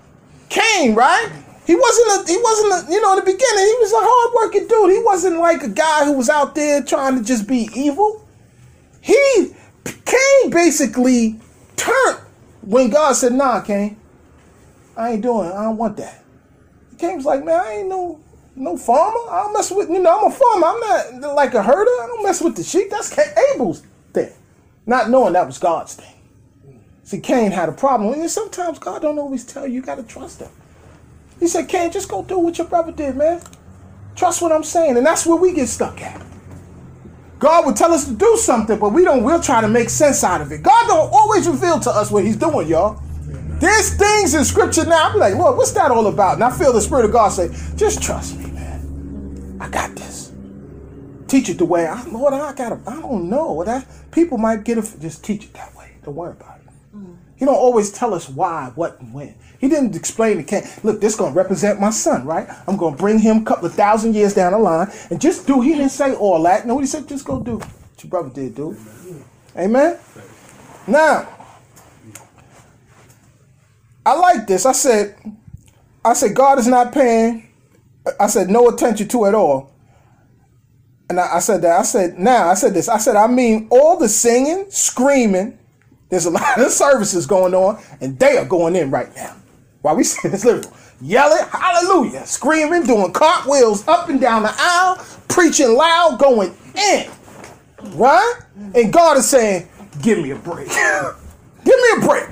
[0.49, 1.29] Cain, right?
[1.67, 4.67] He wasn't a, he wasn't a, you know, in the beginning, he was a hard-working
[4.67, 4.91] dude.
[4.91, 8.27] He wasn't like a guy who was out there trying to just be evil.
[8.99, 11.39] He, Cain basically
[11.75, 12.19] turned
[12.61, 13.97] when God said, nah, Cain,
[14.95, 15.53] I ain't doing it.
[15.53, 16.23] I don't want that.
[16.97, 18.19] Cain was like, man, I ain't no,
[18.55, 19.19] no farmer.
[19.29, 20.67] I don't mess with, you know, I'm a farmer.
[20.67, 21.89] I'm not like a herder.
[21.89, 22.89] I don't mess with the sheep.
[22.89, 24.31] That's Ca- Abel's thing.
[24.85, 26.13] Not knowing that was God's thing.
[27.03, 28.13] See, Cain had a problem.
[28.13, 29.75] And sometimes God don't always tell you.
[29.75, 30.51] You got to trust him.
[31.39, 33.41] He said, Cain, just go do what your brother did, man.
[34.15, 34.97] Trust what I'm saying.
[34.97, 36.21] And that's where we get stuck at.
[37.41, 40.23] God would tell us to do something, but we don't, we'll try to make sense
[40.23, 40.61] out of it.
[40.61, 43.01] God don't always reveal to us what he's doing, y'all.
[43.59, 45.09] There's things in scripture now.
[45.09, 46.35] I'm like, Lord, what's that all about?
[46.35, 49.57] And I feel the Spirit of God say, just trust me, man.
[49.59, 50.31] I got this.
[51.27, 53.63] Teach it the way I, Lord, I got I don't know.
[53.63, 55.93] That people might get it, just teach it that way.
[56.03, 56.95] Don't worry about it.
[56.95, 57.15] Mm.
[57.37, 59.33] He don't always tell us why, what, and when.
[59.61, 62.49] He didn't explain to Cain, look, this gonna represent my son, right?
[62.67, 65.61] I'm gonna bring him a couple of thousand years down the line and just do.
[65.61, 66.65] He didn't say all that.
[66.65, 68.75] No, he said just go do what your brother did, dude.
[69.55, 69.99] Amen.
[70.87, 71.29] Now,
[74.03, 74.65] I like this.
[74.65, 75.15] I said,
[76.03, 77.47] I said God is not paying.
[78.19, 79.71] I said no attention to at all.
[81.07, 81.79] And I, I said that.
[81.79, 82.49] I said now.
[82.49, 82.89] I said this.
[82.89, 85.59] I said I mean all the singing, screaming.
[86.09, 89.35] There's a lot of services going on, and they are going in right now.
[89.81, 95.03] While we sing this lyrical, yelling, hallelujah, screaming, doing cartwheels up and down the aisle,
[95.27, 97.09] preaching loud, going in.
[97.93, 98.39] Right?
[98.75, 99.67] And God is saying,
[100.01, 100.67] give me a break.
[101.65, 102.29] give me a break.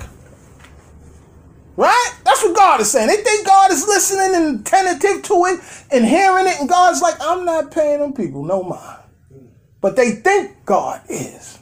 [1.76, 2.12] Right?
[2.24, 3.08] That's what God is saying.
[3.08, 5.60] They think God is listening and attentive to it
[5.90, 8.98] and hearing it, and God's like, I'm not paying them people no mind.
[9.80, 11.58] But they think God is.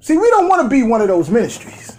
[0.00, 1.98] See, we don't want to be one of those ministries.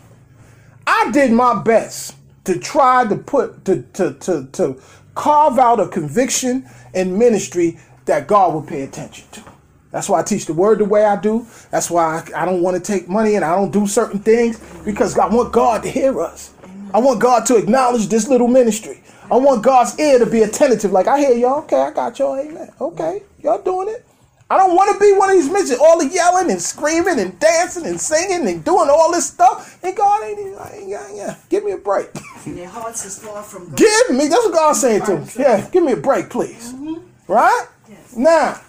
[0.87, 2.15] I did my best
[2.47, 4.81] to try to put to to to, to
[5.15, 9.43] carve out a conviction in ministry that God will pay attention to.
[9.91, 11.45] That's why I teach the word the way I do.
[11.71, 14.61] That's why I, I don't want to take money and I don't do certain things
[14.85, 16.53] because I want God to hear us.
[16.93, 19.03] I want God to acknowledge this little ministry.
[19.29, 20.93] I want God's ear to be attentive.
[20.93, 21.63] Like I hear y'all.
[21.63, 22.37] Okay, I got y'all.
[22.37, 22.71] Amen.
[22.79, 24.06] Okay, y'all doing it.
[24.49, 27.37] I don't want to be one of these ministers, all the yelling and screaming and
[27.37, 29.77] dancing and singing and doing all this stuff.
[29.83, 32.09] And God ain't even, yeah, yeah, give me a break.
[32.45, 33.77] And their hearts is far from God.
[33.77, 35.27] give me, that's what God's saying to him.
[35.37, 36.73] Yeah, give me a break, please.
[36.73, 37.31] Mm-hmm.
[37.31, 37.67] Right?
[37.89, 38.15] Yes.
[38.15, 38.61] Now,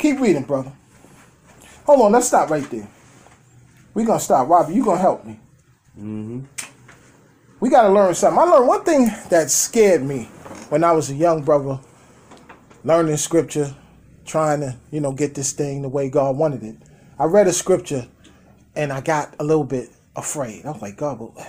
[0.00, 0.72] keep reading, brother.
[1.84, 2.88] Hold on, let's stop right there.
[3.94, 4.48] We're going to stop.
[4.48, 5.38] Robbie, you going to help me.
[5.96, 6.40] Mm-hmm.
[7.60, 8.40] We got to learn something.
[8.40, 10.24] I learned one thing that scared me
[10.70, 11.78] when I was a young brother,
[12.82, 13.76] learning scripture,
[14.24, 16.76] trying to, you know, get this thing the way God wanted it.
[17.18, 18.06] I read a scripture
[18.74, 20.64] and I got a little bit afraid.
[20.64, 21.46] I was like, God, but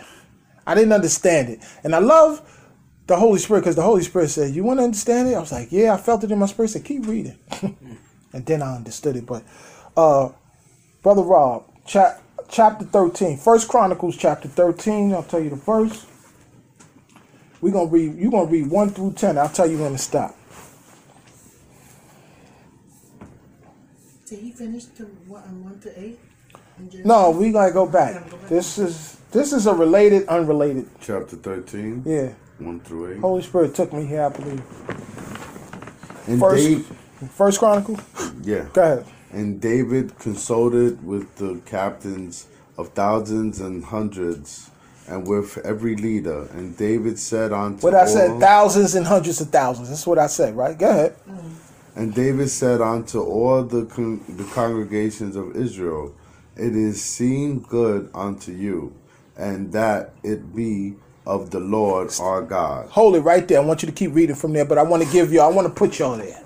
[0.65, 1.59] I didn't understand it.
[1.83, 2.41] And I love
[3.07, 5.35] the Holy Spirit because the Holy Spirit said, You want to understand it?
[5.35, 6.69] I was like, Yeah, I felt it in my spirit.
[6.69, 7.37] He said, Keep reading.
[8.33, 9.25] and then I understood it.
[9.25, 9.43] But
[9.97, 10.29] uh
[11.01, 16.05] Brother Rob, chap, chapter 13, First Chronicles chapter 13, I'll tell you the verse.
[17.61, 19.37] We're gonna read you're gonna read one through ten.
[19.37, 20.35] I'll tell you when to stop.
[24.33, 26.19] Did he finish to one, um, one to eight?
[27.05, 28.27] No, we gotta go back.
[28.49, 30.89] This is this is a related, unrelated.
[30.99, 32.29] Chapter 13, Yeah.
[32.57, 33.19] 1 through 8.
[33.19, 34.63] Holy Spirit took me here, I believe.
[36.25, 36.97] And First Dave,
[37.35, 37.99] First Chronicles?
[38.41, 38.65] yeah.
[38.73, 39.05] Go ahead.
[39.31, 44.71] And David consulted with the captains of thousands and hundreds,
[45.07, 46.47] and with every leader.
[46.53, 49.89] And David said unto What I all, said, thousands and hundreds of thousands.
[49.89, 50.75] That's what I said, right?
[50.75, 51.15] Go ahead.
[51.95, 56.15] And David said unto all the con- the congregations of Israel,
[56.55, 58.95] It is seen good unto you,
[59.37, 62.89] and that it be of the Lord our God.
[62.89, 63.59] Hold it right there.
[63.59, 65.47] I want you to keep reading from there, but I want to give you, I
[65.47, 66.43] want to put y'all there.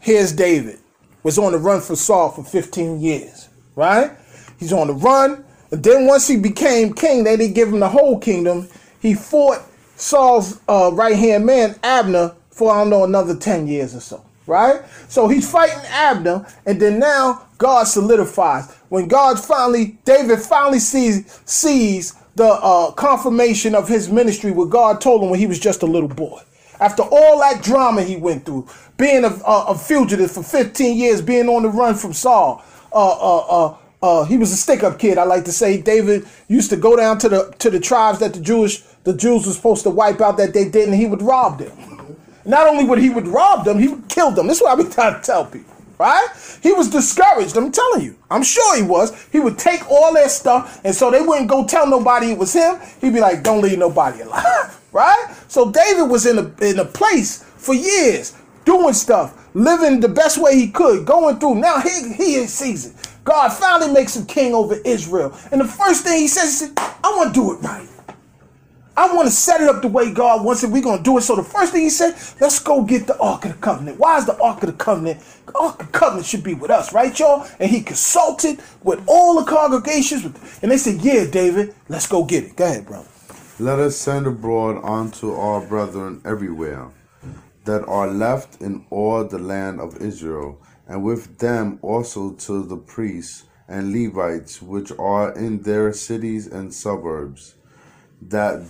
[0.00, 0.78] Here's David.
[1.22, 4.12] Was on the run for Saul for 15 years, right?
[4.58, 5.44] He's on the run.
[5.70, 8.68] And then once he became king, they didn't give him the whole kingdom.
[9.00, 9.62] He fought
[9.96, 14.24] Saul's uh, right hand man, Abner, for I don't know, another 10 years or so,
[14.48, 14.82] right?
[15.08, 18.72] So he's fighting Abner, and then now God solidifies.
[18.88, 25.00] When God finally, David finally sees, sees the uh, confirmation of his ministry, what God
[25.00, 26.40] told him when he was just a little boy.
[26.80, 31.20] After all that drama he went through, being a, a, a fugitive for 15 years,
[31.20, 34.98] being on the run from Saul, uh, uh, uh, uh, he was a stick up
[34.98, 35.18] kid.
[35.18, 38.32] I like to say David used to go down to the to the tribes that
[38.32, 40.94] the Jewish the Jews were supposed to wipe out that they didn't.
[40.94, 41.96] He would rob them.
[42.48, 44.46] Not only would he would rob them, he would kill them.
[44.46, 45.74] This is what I be trying to tell people.
[45.98, 46.28] Right?
[46.62, 47.56] He was discouraged.
[47.56, 48.16] I'm telling you.
[48.30, 49.12] I'm sure he was.
[49.30, 52.52] He would take all their stuff, and so they wouldn't go tell nobody it was
[52.52, 52.78] him.
[53.00, 55.26] He'd be like, "Don't leave nobody alive." right?
[55.48, 60.38] So David was in a in a place for years, doing stuff, living the best
[60.40, 61.56] way he could, going through.
[61.56, 63.08] Now he he sees it.
[63.24, 66.78] God finally makes him king over Israel, and the first thing he says, he said,
[66.78, 67.88] "I want to do it right."
[68.98, 70.70] I want to set it up the way God wants it.
[70.70, 71.20] We're going to do it.
[71.20, 73.96] So the first thing he said, let's go get the Ark of the Covenant.
[73.96, 75.20] Why is the Ark of the Covenant?
[75.46, 77.46] The Ark of the Covenant should be with us, right, y'all?
[77.60, 80.24] And he consulted with all the congregations.
[80.62, 82.56] And they said, yeah, David, let's go get it.
[82.56, 83.06] Go ahead, brother.
[83.60, 86.90] Let us send abroad unto our brethren everywhere
[87.66, 92.76] that are left in all the land of Israel, and with them also to the
[92.76, 97.54] priests and Levites which are in their cities and suburbs,
[98.22, 98.62] that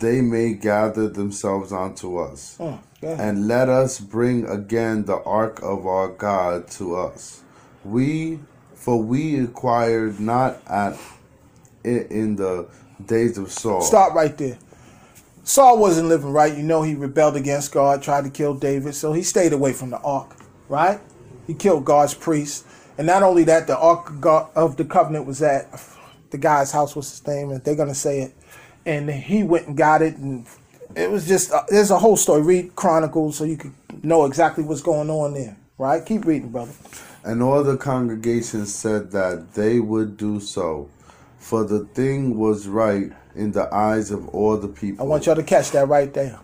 [0.00, 2.56] they may gather themselves unto us.
[2.60, 3.20] Oh, ahead.
[3.20, 7.42] And let us bring again the ark of our God to us.
[7.84, 8.40] We,
[8.74, 10.98] for we acquired not at
[11.84, 12.68] it in the
[13.04, 13.82] days of Saul.
[13.82, 14.58] Stop right there.
[15.44, 16.56] Saul wasn't living right.
[16.56, 19.90] You know, he rebelled against God, tried to kill David, so he stayed away from
[19.90, 20.34] the ark,
[20.68, 20.98] right?
[21.46, 22.66] He killed God's priest.
[22.98, 25.68] And not only that, the ark of of the covenant was at
[26.30, 27.50] the guy's house, what's his name?
[27.50, 28.34] And they're going to say it.
[28.86, 30.16] And he went and got it.
[30.16, 30.46] And
[30.94, 32.40] it was just, uh, there's a whole story.
[32.40, 36.06] Read Chronicles so you can know exactly what's going on there, right?
[36.06, 36.72] Keep reading, brother.
[37.24, 40.88] And all the congregation said that they would do so,
[41.38, 45.04] for the thing was right in the eyes of all the people.
[45.04, 46.38] I want y'all to catch that right there.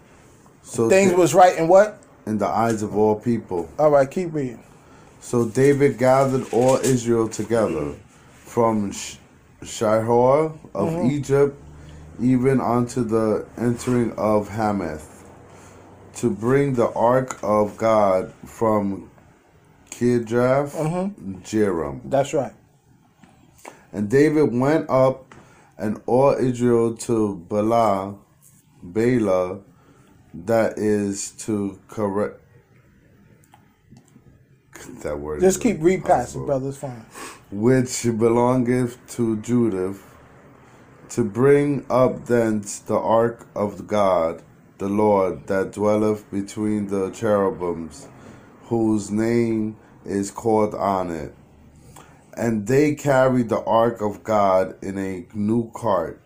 [0.65, 1.99] so Things thi- was right in what?
[2.27, 3.69] in the eyes of all people.
[3.79, 4.63] All right, keep reading.
[5.21, 7.95] So David gathered all Israel together
[8.45, 9.17] from Sh-
[9.63, 11.57] Shihor of Egypt
[12.23, 15.25] even unto the entering of Hamath
[16.15, 19.11] to bring the ark of God from
[19.91, 21.35] Kirjath mm-hmm.
[21.41, 22.01] Jearim.
[22.05, 22.53] That's right.
[23.93, 25.35] And David went up
[25.79, 28.17] and all Israel to Baalah,
[28.85, 29.63] Baalah,
[30.35, 32.39] that is to correct.
[35.03, 35.41] That word.
[35.41, 36.69] Just keep read past brother.
[36.69, 37.05] It's fine.
[37.51, 39.95] Which belongeth to Judah,
[41.13, 44.43] to bring up thence the ark of God,
[44.79, 48.09] the Lord, that dwelleth between the cherubims,
[48.65, 51.35] whose name is called on it.
[52.35, 56.19] And they carried the ark of God in a new cart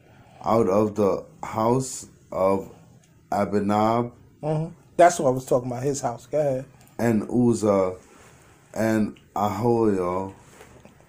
[0.45, 2.71] out of the house of
[3.33, 4.73] Abinab mm-hmm.
[4.97, 5.83] That's what I was talking about.
[5.83, 6.27] His house.
[6.27, 6.65] Go ahead.
[6.99, 7.97] and Uzzah
[8.73, 10.33] and Ahoyo,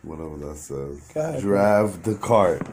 [0.02, 2.66] whatever that says, Go ahead, drive the cart.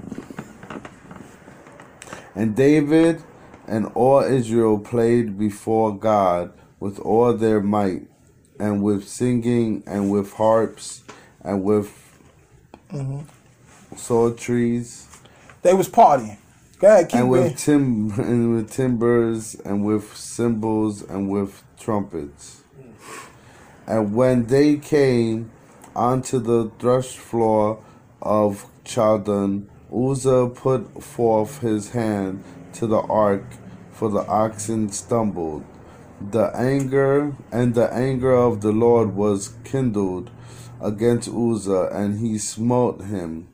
[2.35, 3.23] And David
[3.67, 8.03] and all Israel played before God with all their might,
[8.59, 11.03] and with singing, and with harps,
[11.43, 11.89] and with
[12.93, 13.21] mm-hmm.
[13.97, 15.07] psalteries,
[15.63, 16.37] They was partying.
[16.79, 22.63] Go ahead, keep and with tim and with timbers, and with cymbals, and with trumpets.
[23.87, 25.51] And when they came
[25.95, 27.83] onto the threshing floor
[28.21, 32.43] of Chaldon, Uzzah put forth his hand
[32.75, 33.45] to the ark,
[33.93, 35.65] for the oxen stumbled.
[36.21, 40.31] The anger and the anger of the Lord was kindled
[40.81, 43.49] against Uzzah, and he smote him,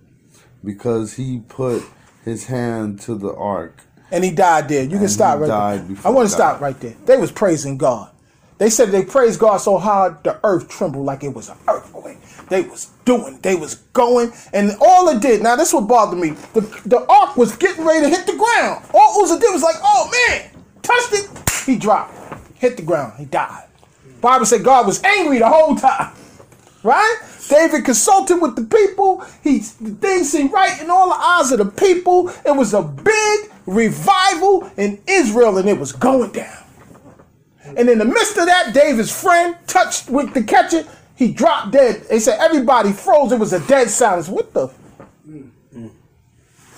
[0.64, 1.82] because he put
[2.24, 3.82] his hand to the ark.
[4.10, 4.84] And he died there.
[4.84, 5.96] You can stop right there.
[6.04, 6.96] I want to stop right there.
[7.04, 8.10] They was praising God.
[8.58, 11.99] They said they praised God so hard the earth trembled like it was an earthquake.
[12.50, 15.40] They was doing, they was going, and all it did.
[15.40, 16.30] Now this what bothered me.
[16.52, 18.84] The the ark was getting ready to hit the ground.
[18.92, 20.50] All Uzzah did was like, oh man,
[20.82, 21.64] touched it.
[21.64, 22.12] He dropped,
[22.56, 23.14] hit the ground.
[23.18, 23.68] He died.
[24.20, 26.12] Bible said God was angry the whole time.
[26.82, 27.18] Right?
[27.48, 29.24] David consulted with the people.
[29.44, 32.30] He the thing seemed right in all the eyes of the people.
[32.44, 36.64] It was a big revival in Israel, and it was going down.
[37.76, 40.84] And in the midst of that, David's friend touched with the catcher.
[41.20, 42.04] He dropped dead.
[42.08, 43.30] They said everybody froze.
[43.30, 44.26] It was a dead silence.
[44.26, 44.70] What the?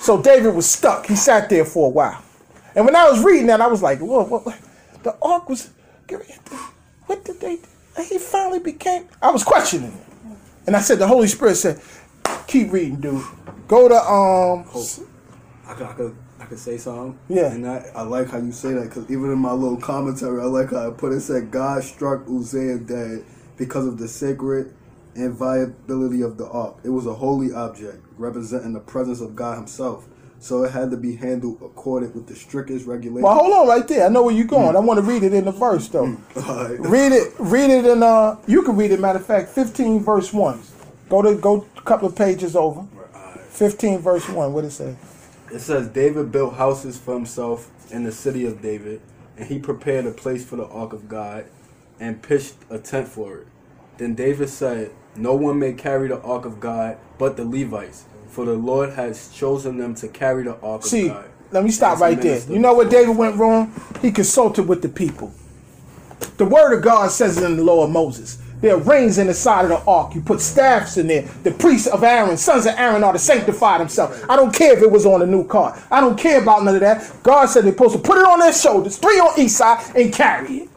[0.01, 1.07] So David was stuck.
[1.07, 2.21] He sat there for a while.
[2.75, 4.59] And when I was reading that, I was like, what, what-
[5.05, 5.71] the ark was.
[7.07, 8.03] What did they do?
[8.03, 9.07] He finally became.
[9.23, 10.37] I was questioning it.
[10.67, 11.81] And I said, the Holy Spirit said,
[12.49, 13.25] keep reading, dude.
[13.69, 14.67] Go to, um,
[15.69, 17.17] I could, I could, I could say something.
[17.29, 17.53] Yeah.
[17.53, 20.47] And I, I like how you say that because even in my little commentary, I
[20.47, 23.25] like how I put it said God struck Uzziah dead
[23.65, 24.75] because of the sacred
[25.15, 26.79] inviolability of the ark.
[26.83, 30.09] It was a holy object representing the presence of God Himself,
[30.41, 33.23] so it had to be handled according with the strictest regulations.
[33.23, 34.05] Well, hold on right there.
[34.05, 34.75] I know where you're going.
[34.75, 36.17] I want to read it in the verse though.
[36.37, 36.81] Alright.
[36.81, 37.35] read it.
[37.39, 38.03] Read it in.
[38.03, 38.99] Uh, you can read it.
[38.99, 40.61] Matter of fact, 15 verse one.
[41.09, 42.85] Go to go a couple of pages over.
[43.51, 44.53] 15 verse one.
[44.53, 44.97] What it say?
[45.53, 49.01] It says David built houses for himself in the city of David,
[49.37, 51.45] and he prepared a place for the ark of God,
[52.01, 53.47] and pitched a tent for it.
[54.03, 58.45] Then David said, No one may carry the ark of God but the Levites, for
[58.45, 61.25] the Lord has chosen them to carry the ark See, of God.
[61.25, 62.41] See, let me stop right there.
[62.51, 63.73] You know what David went wrong?
[64.01, 65.33] He consulted with the people.
[66.37, 68.43] The word of God says it in the law of Moses.
[68.61, 70.17] There are rings in the side of the ark.
[70.17, 71.23] You put staffs in there.
[71.45, 74.21] The priests of Aaron, sons of Aaron, are to sanctify themselves.
[74.29, 75.79] I don't care if it was on a new cart.
[75.93, 77.09] I don't care about none of that.
[77.23, 80.13] God said they're supposed to put it on their shoulders, three on each side, and
[80.13, 80.72] carry it.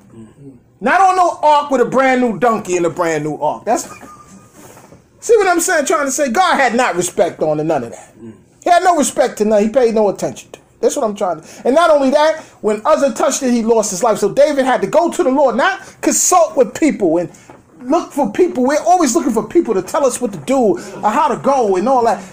[0.81, 3.65] Not on no ark with a brand new donkey and a brand new ark.
[3.65, 3.83] That's
[5.19, 5.85] see what I'm saying.
[5.85, 8.13] Trying to say God had not respect on to none of that.
[8.63, 9.63] He had no respect to none.
[9.63, 10.59] He paid no attention to.
[10.81, 11.47] That's what I'm trying to.
[11.65, 14.19] And not only that, when Uzzah touched it, he lost his life.
[14.19, 17.31] So David had to go to the Lord, not consult with people and
[17.81, 18.65] look for people.
[18.65, 21.75] We're always looking for people to tell us what to do or how to go
[21.77, 22.23] and all that.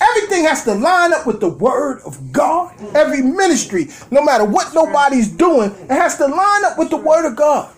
[0.00, 2.74] Everything has to line up with the word of God.
[2.94, 7.26] Every ministry, no matter what nobody's doing, it has to line up with the word
[7.26, 7.72] of God.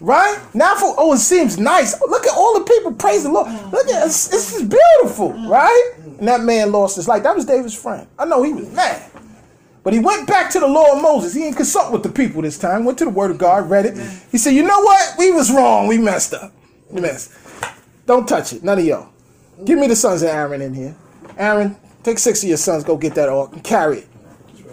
[0.00, 0.38] Right?
[0.54, 2.00] Now for oh it seems nice.
[2.00, 3.48] Look at all the people praise the Lord.
[3.72, 5.92] Look at this, is beautiful, right?
[6.18, 7.22] And that man lost his life.
[7.22, 8.06] That was David's friend.
[8.18, 9.10] I know he was mad.
[9.82, 11.34] But he went back to the law of Moses.
[11.34, 12.84] He didn't consult with the people this time.
[12.84, 13.96] Went to the word of God, read it.
[14.30, 15.14] He said, you know what?
[15.18, 15.86] We was wrong.
[15.86, 16.52] We messed up.
[16.90, 17.32] We messed.
[18.06, 18.62] Don't touch it.
[18.62, 19.08] None of y'all.
[19.64, 20.94] Give me the sons of Aaron in here.
[21.36, 24.08] Aaron, take six of your sons, go get that ark and carry it.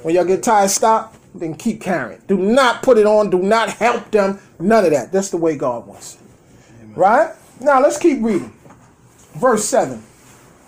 [0.03, 2.21] When y'all get tired, stop, then keep carrying.
[2.27, 5.11] Do not put it on, do not help them, none of that.
[5.11, 6.21] That's the way God wants it.
[6.95, 7.33] Right?
[7.59, 8.53] Now let's keep reading.
[9.35, 10.01] Verse 7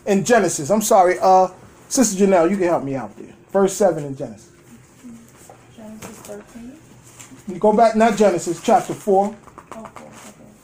[0.08, 0.70] in Genesis.
[0.70, 1.50] I'm sorry, uh,
[1.90, 3.34] Sister Janelle, you can help me out there.
[3.52, 4.52] Verse 7 in Genesis.
[5.76, 6.78] Genesis 13.
[7.48, 9.36] You go back, not Genesis, chapter 4,
[9.74, 9.80] Oh.
[9.80, 10.04] Okay.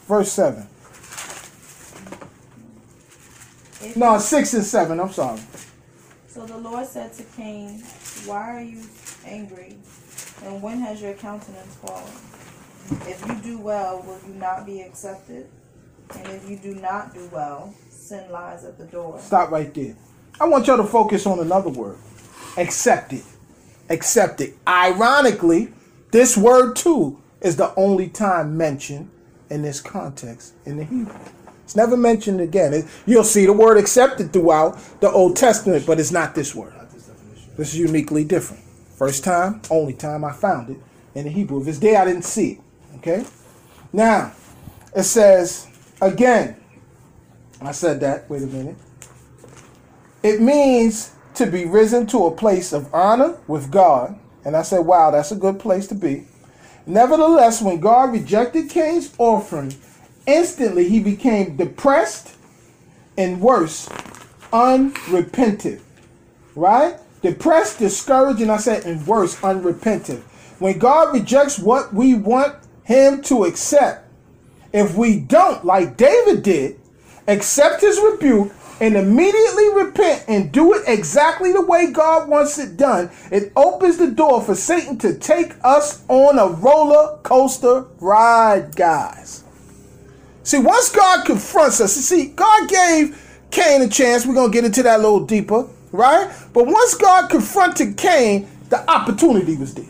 [0.08, 0.68] verse 7.
[3.96, 5.40] No, 6 and 7, I'm sorry.
[6.28, 7.80] So the Lord said to Cain,
[8.26, 8.82] Why are you
[9.26, 9.78] angry?
[10.44, 12.04] And when has your countenance fallen?
[13.08, 15.48] If you do well, will you not be accepted?
[16.16, 19.20] And if you do not do well, sin lies at the door.
[19.20, 19.96] Stop right there.
[20.40, 21.98] I want y'all to focus on another word.
[22.58, 23.24] Accept it.
[23.90, 24.56] Accept it.
[24.68, 25.72] Ironically,
[26.12, 29.10] this word too is the only time mentioned
[29.50, 31.20] in this context in the Hebrew.
[31.64, 32.74] It's never mentioned again.
[32.74, 36.74] It- you'll see the word accepted throughout the Old Testament, but it's not this word.
[37.58, 38.64] This is uniquely different.
[38.96, 40.78] First time, only time I found it
[41.16, 41.64] in the Hebrew.
[41.68, 42.60] It's there, I didn't see it.
[42.98, 43.26] Okay?
[43.92, 44.32] Now,
[44.96, 45.68] it says
[46.02, 46.56] again,
[47.62, 48.76] I said that, wait a minute.
[50.22, 54.18] It means to be risen to a place of honor with God.
[54.46, 56.28] And I said, wow, that's a good place to be.
[56.86, 59.74] Nevertheless, when God rejected Cain's offering,
[60.26, 62.36] instantly he became depressed
[63.18, 63.90] and worse,
[64.52, 65.82] unrepentant.
[66.56, 66.96] Right?
[67.22, 70.24] Depressed, discouraged, and I said, and worse, unrepentant.
[70.60, 74.08] When God rejects what we want him to accept,
[74.72, 76.80] if we don't, like David did,
[77.28, 78.52] accept his rebuke
[78.82, 83.98] and immediately repent and do it exactly the way God wants it done, it opens
[83.98, 89.43] the door for Satan to take us on a roller coaster ride, guys.
[90.44, 93.20] See, once God confronts us, see, God gave
[93.50, 94.26] Cain a chance.
[94.26, 96.30] We're going to get into that a little deeper, right?
[96.52, 99.86] But once God confronted Cain, the opportunity was there.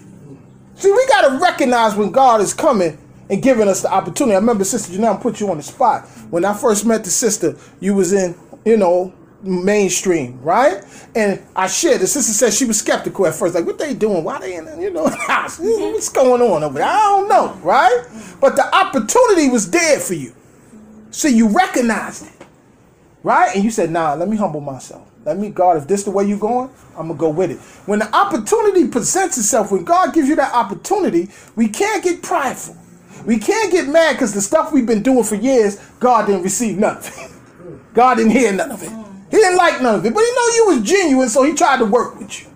[0.75, 2.97] See, we got to recognize when God is coming
[3.29, 4.35] and giving us the opportunity.
[4.35, 6.07] I remember Sister Janelle put you on the spot.
[6.29, 8.35] When I first met the sister, you was in,
[8.65, 10.83] you know, mainstream, right?
[11.15, 14.23] And I shared, the sister said she was skeptical at first, like, what they doing?
[14.23, 15.59] Why they in, you know, house?
[15.59, 16.87] What's going on over there?
[16.87, 18.05] I don't know, right?
[18.39, 20.33] But the opportunity was there for you.
[21.14, 22.47] So you recognized it,
[23.24, 23.55] right?
[23.55, 25.07] And you said, nah, let me humble myself.
[25.26, 27.51] Let me, God, if this is the way you're going, I'm going to go with
[27.51, 27.59] it.
[27.88, 32.76] When the opportunity presents itself, when God gives you that opportunity, we can't get prideful.
[33.26, 36.80] We can't get mad because the stuff we've been doing for years, God didn't receive
[36.80, 37.32] none of it.
[37.93, 38.91] God didn't hear none of it.
[39.32, 41.78] He didn't like none of it, but he know you was genuine, so he tried
[41.78, 42.47] to work with you.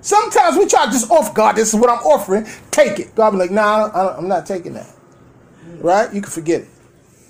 [0.00, 1.56] Sometimes we try to just off God.
[1.56, 2.46] This is what I'm offering.
[2.70, 3.14] Take it.
[3.14, 4.88] God be like, Nah, I I'm not taking that.
[5.80, 6.12] Right?
[6.14, 6.68] You can forget it.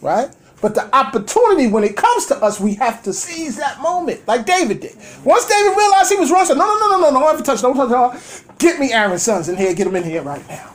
[0.03, 0.31] Right?
[0.65, 4.47] But the opportunity, when it comes to us, we have to seize that moment, like
[4.47, 4.97] David did.
[5.23, 7.43] Once David realized he was wrong, said, No, no, no, no, no, no, don't ever
[7.43, 8.59] touch, don't touch, don't.
[8.59, 10.73] Get me Aaron's sons in here, get them in here right now.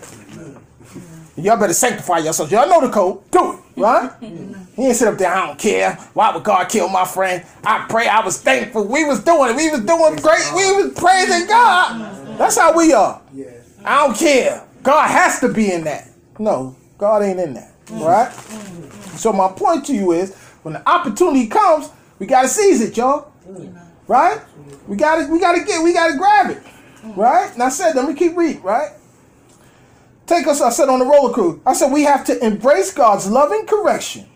[1.38, 2.52] Y'all better sanctify yourselves.
[2.52, 3.32] Y'all know the code.
[3.32, 4.12] Do it, right?
[4.20, 5.96] He didn't sit up there, I don't care.
[6.14, 7.44] Why would God kill my friend?
[7.66, 8.86] I pray I was thankful.
[8.88, 9.56] We was doing it.
[9.56, 10.54] We was doing great.
[10.56, 12.38] We was praising God.
[12.38, 13.20] That's how we are.
[13.84, 14.68] I don't care.
[14.84, 16.10] God has to be in that.
[16.38, 17.74] No, God ain't in that.
[17.90, 18.06] Mm.
[18.06, 18.32] Right?
[18.32, 19.18] Mm.
[19.18, 23.32] So my point to you is when the opportunity comes, we gotta seize it, y'all.
[23.48, 23.78] Mm.
[24.08, 24.42] Right?
[24.88, 26.64] We gotta we gotta get we gotta grab it.
[27.16, 27.52] Right?
[27.54, 28.92] And I said, let me keep reading, right?
[30.26, 31.62] Take us, I said on the roller coaster.
[31.66, 34.28] I said we have to embrace God's loving correction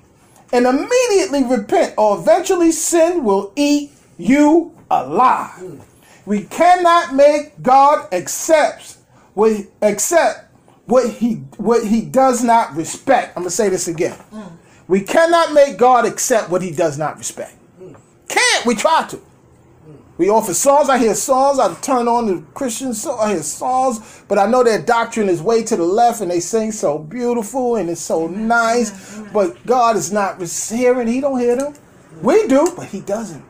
[0.52, 5.84] and immediately repent, or eventually sin will eat you alive.
[6.26, 8.98] We cannot make God accept
[9.34, 10.53] what accept
[10.86, 13.36] what he what he does not respect.
[13.36, 14.18] I'm gonna say this again.
[14.32, 14.52] Mm.
[14.88, 17.56] We cannot make God accept what he does not respect.
[17.82, 17.96] Mm.
[18.28, 19.18] Can't we try to?
[19.18, 19.98] Mm.
[20.18, 20.90] We offer songs.
[20.90, 21.60] I hear songs.
[21.60, 23.18] I turn on the Christian song.
[23.22, 26.42] I hear songs, but I know their doctrine is way to the left, and they
[26.42, 28.48] sing so beautiful and it's so mm-hmm.
[28.48, 28.92] nice.
[28.92, 29.24] Mm-hmm.
[29.24, 29.34] Mm-hmm.
[29.34, 31.08] But God is not hearing.
[31.08, 31.76] He don't hear them.
[32.22, 33.44] We do, but He doesn't.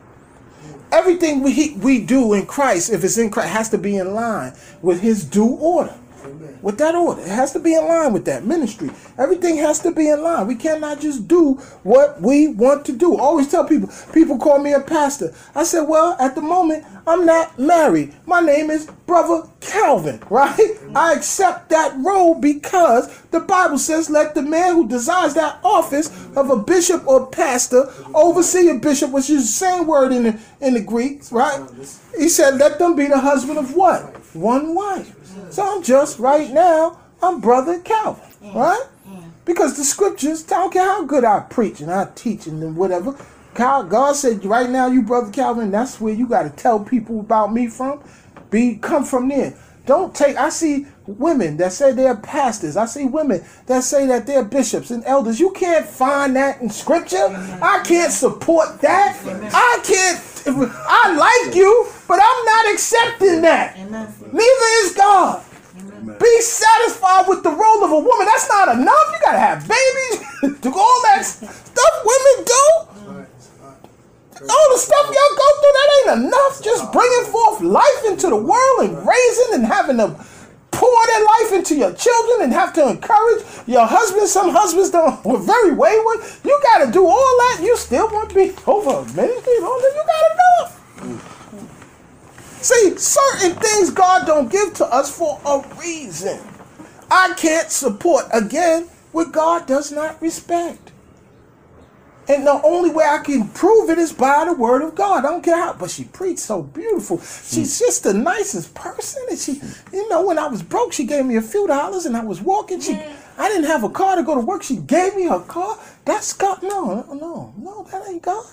[0.92, 4.54] Everything we we do in Christ, if it's in Christ, has to be in line
[4.80, 5.94] with His due order.
[6.62, 8.90] With that order, it has to be in line with that ministry.
[9.18, 10.46] Everything has to be in line.
[10.46, 13.18] We cannot just do what we want to do.
[13.18, 13.90] Always tell people.
[14.12, 15.34] People call me a pastor.
[15.54, 18.14] I said, well, at the moment, I'm not married.
[18.26, 20.58] My name is Brother Calvin, right?
[20.94, 26.08] I accept that role because the Bible says, let the man who desires that office
[26.34, 30.40] of a bishop or pastor oversee a bishop, which is the same word in the
[30.60, 31.62] in the Greek, right?
[32.16, 34.16] He said, let them be the husband of what?
[34.34, 35.13] One wife.
[35.50, 38.54] So I'm just right now, I'm Brother Calvin, mm.
[38.54, 38.86] right?
[39.08, 39.30] Mm.
[39.44, 43.16] Because the scriptures, I don't care how good I preach and I teach and whatever.
[43.54, 47.52] God said, right now, you Brother Calvin, that's where you got to tell people about
[47.52, 48.02] me from.
[48.50, 49.54] Be come from there.
[49.86, 50.36] Don't take.
[50.36, 52.76] I see women that say they're pastors.
[52.76, 55.38] I see women that say that they're bishops and elders.
[55.38, 57.28] You can't find that in scripture.
[57.62, 59.18] I can't support that.
[59.52, 60.30] I can't.
[60.46, 63.78] I like you, but I'm not accepting that.
[63.78, 65.42] Neither is God.
[66.20, 68.26] Be satisfied with the role of a woman.
[68.26, 69.06] That's not enough.
[69.12, 70.60] You gotta have babies.
[70.60, 73.24] do all that stuff women do.
[74.42, 76.62] All the stuff y'all go through, that ain't enough.
[76.62, 80.08] Just bringing forth life into the world and raising and having to
[80.74, 84.28] pour their life into your children and have to encourage your husband.
[84.28, 86.20] Some husbands don't were very wayward.
[86.44, 87.60] You got to do all that.
[87.62, 89.92] You still want to be over ministry all that.
[89.94, 90.70] You got to do it.
[92.64, 96.40] See, certain things God don't give to us for a reason.
[97.10, 100.83] I can't support again what God does not respect.
[102.26, 105.24] And the only way I can prove it is by the word of God.
[105.24, 107.18] I don't care how, but she preached so beautiful.
[107.18, 107.84] She's hmm.
[107.84, 109.22] just the nicest person.
[109.28, 109.60] And she,
[109.92, 112.40] you know, when I was broke, she gave me a few dollars and I was
[112.40, 112.80] walking.
[112.80, 113.12] She, hmm.
[113.36, 114.62] I didn't have a car to go to work.
[114.62, 115.78] She gave me her car.
[116.06, 116.62] That's God.
[116.62, 118.46] No, no, no, that ain't God.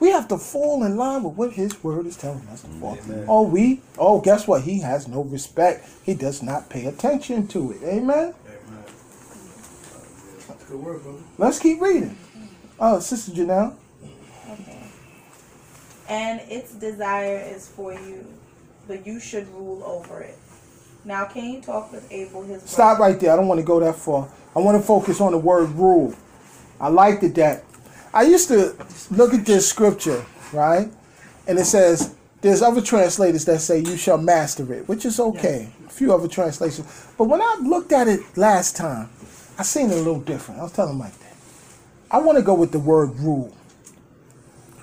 [0.00, 2.98] We have to fall in line with what His Word is telling us to fall.
[3.26, 3.80] Oh, we.
[3.96, 4.62] Oh, guess what?
[4.62, 5.88] He has no respect.
[6.02, 7.82] He does not pay attention to it.
[7.82, 8.34] Amen.
[10.68, 11.18] Good work, brother.
[11.38, 12.16] Let's keep reading.
[12.78, 13.74] Oh, Sister Janelle.
[14.50, 14.82] Okay.
[16.08, 18.26] And its desire is for you,
[18.88, 20.38] but you should rule over it.
[21.04, 22.66] Now Cain talked with Abel his brother.
[22.66, 23.32] Stop right there.
[23.32, 24.28] I don't want to go that far.
[24.56, 26.14] I want to focus on the word rule.
[26.80, 27.64] I liked it that.
[28.12, 28.74] I used to
[29.10, 30.90] look at this scripture, right?
[31.46, 35.72] And it says, there's other translators that say you shall master it, which is okay.
[35.86, 37.08] A few other translations.
[37.16, 39.08] But when I looked at it last time,
[39.58, 40.60] I seen it a little different.
[40.60, 41.12] I was telling Mike.
[42.10, 43.54] I want to go with the word rule.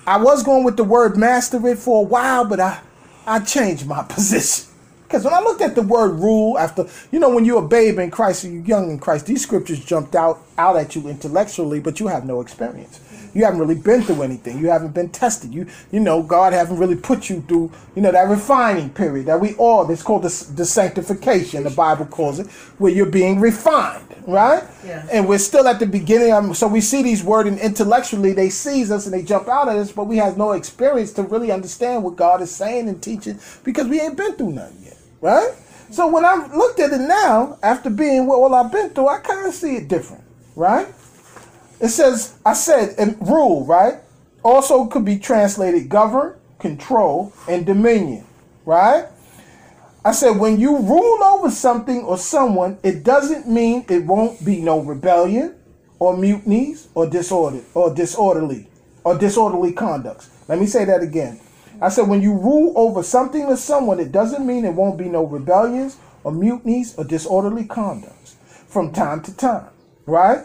[0.06, 2.80] I was going with the word master it for a while, but I,
[3.26, 4.72] I changed my position.
[5.12, 7.98] Because when I looked at the word rule, after you know, when you're a babe
[7.98, 11.80] in Christ, or you're young in Christ, these scriptures jumped out out at you intellectually,
[11.80, 12.98] but you have no experience.
[13.34, 14.58] You haven't really been through anything.
[14.58, 15.52] You haven't been tested.
[15.52, 19.38] You you know, God haven't really put you through you know that refining period that
[19.38, 19.90] we all.
[19.90, 21.64] It's called the, the sanctification.
[21.64, 22.46] The Bible calls it,
[22.78, 24.64] where you're being refined, right?
[24.84, 25.06] Yeah.
[25.10, 26.32] And we're still at the beginning.
[26.32, 29.68] Um, so we see these words and intellectually they seize us and they jump out
[29.68, 33.02] at us, but we have no experience to really understand what God is saying and
[33.02, 35.52] teaching because we ain't been through nothing yet, right?
[35.90, 39.18] So when I looked at it now, after being what all I've been through, I
[39.18, 40.24] kind of see it different,
[40.56, 40.88] right?
[41.80, 43.98] It says, I said, and rule, right?
[44.42, 48.24] Also could be translated govern, control, and dominion,
[48.64, 49.06] right?
[50.04, 54.60] I said, when you rule over something or someone, it doesn't mean it won't be
[54.60, 55.54] no rebellion
[56.00, 58.66] or mutinies or disorder or disorderly
[59.04, 60.28] or disorderly conducts.
[60.48, 61.38] Let me say that again.
[61.80, 65.08] I said, when you rule over something or someone, it doesn't mean it won't be
[65.08, 68.36] no rebellions or mutinies or disorderly conducts
[68.66, 69.68] from time to time,
[70.06, 70.44] right?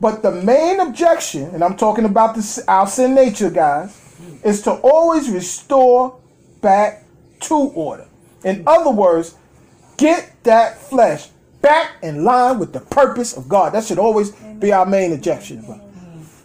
[0.00, 4.00] But the main objection, and I'm talking about this, our sin nature, guys,
[4.42, 6.20] is to always restore
[6.60, 7.04] back
[7.42, 8.06] to order.
[8.46, 9.34] In other words,
[9.96, 11.28] get that flesh
[11.60, 13.72] back in line with the purpose of God.
[13.72, 15.64] That should always be our main objection.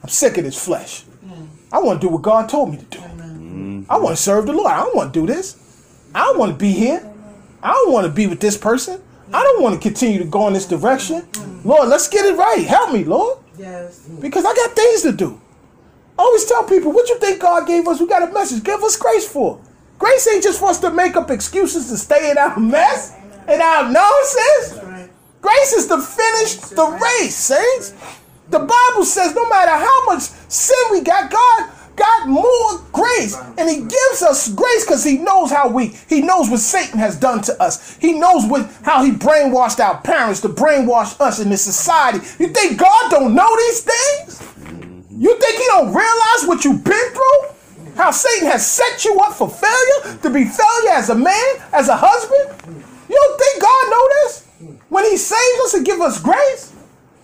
[0.04, 1.04] I'm sick of this flesh.
[1.72, 3.86] I want to do what God told me to do.
[3.88, 4.72] I want to serve the Lord.
[4.72, 5.58] I don't want to do this.
[6.16, 7.08] I don't want to be here.
[7.62, 9.00] I don't want to be with this person.
[9.32, 11.28] I don't want to continue to go in this direction.
[11.64, 12.66] Lord, let's get it right.
[12.66, 13.38] Help me, Lord.
[13.60, 14.10] Yes.
[14.20, 15.40] Because I got things to do.
[16.18, 18.00] I always tell people, what you think God gave us?
[18.00, 18.64] We got a message.
[18.64, 19.62] Give us grace for.
[20.02, 23.16] Grace ain't just for us to make up excuses to stay in our mess
[23.48, 24.80] and our nonsense.
[25.40, 27.94] Grace is to finish the race, saints.
[28.50, 33.38] The Bible says no matter how much sin we got, God got more grace.
[33.60, 37.16] And He gives us grace because He knows how we, He knows what Satan has
[37.16, 37.96] done to us.
[37.98, 42.26] He knows what how He brainwashed our parents to brainwash us in this society.
[42.40, 44.42] You think God don't know these things?
[45.12, 47.61] You think He don't realize what you've been through?
[48.02, 51.88] How Satan has set you up for failure, to be failure as a man, as
[51.88, 52.82] a husband?
[53.08, 54.48] You don't think God know this?
[54.90, 56.74] When He saves us and give us grace?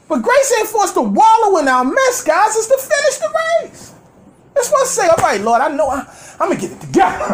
[0.07, 2.55] But grace ain't for us to wallow in our mess, guys.
[2.55, 3.95] It's to finish the race.
[4.53, 6.05] For us to say, all right, Lord, I know I,
[6.39, 7.25] I'm going to get it together.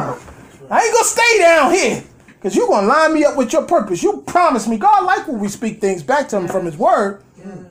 [0.72, 3.52] I ain't going to stay down here because you're going to line me up with
[3.52, 4.02] your purpose.
[4.02, 4.78] You promised me.
[4.78, 7.22] God like when we speak things back to him from his word.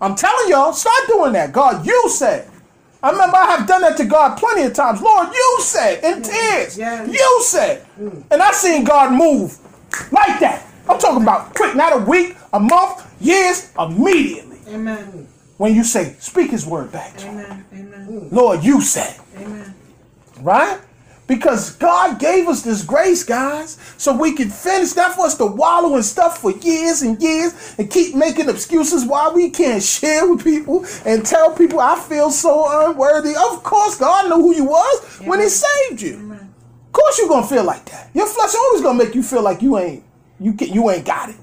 [0.03, 1.53] I'm telling y'all, start doing that.
[1.53, 2.51] God, you said.
[3.03, 5.03] I remember I have done that to God plenty of times.
[5.03, 6.79] Lord, you said in tears.
[6.79, 7.09] Yes.
[7.13, 7.85] You said.
[8.31, 9.59] And I seen God move
[10.13, 10.67] like that.
[10.89, 14.59] I'm talking about quick, not a week, a month, years, immediately.
[14.69, 15.27] Amen.
[15.59, 17.39] When you say, speak his word back to him.
[17.39, 17.65] Amen.
[17.73, 18.29] Amen.
[18.31, 19.21] Lord, you said.
[19.37, 19.75] Amen.
[20.41, 20.81] Right?
[21.33, 24.95] Because God gave us this grace, guys, so we can finish.
[24.95, 29.07] Not for us to wallow in stuff for years and years and keep making excuses
[29.07, 33.31] why we can't share with people and tell people I feel so unworthy.
[33.31, 36.17] Of course, God knew who you was when He saved you.
[36.17, 36.55] Amen.
[36.89, 38.11] Of course, you're gonna feel like that.
[38.13, 40.05] Your flesh always gonna make you feel like you ain't
[40.39, 41.37] you can, you ain't got it.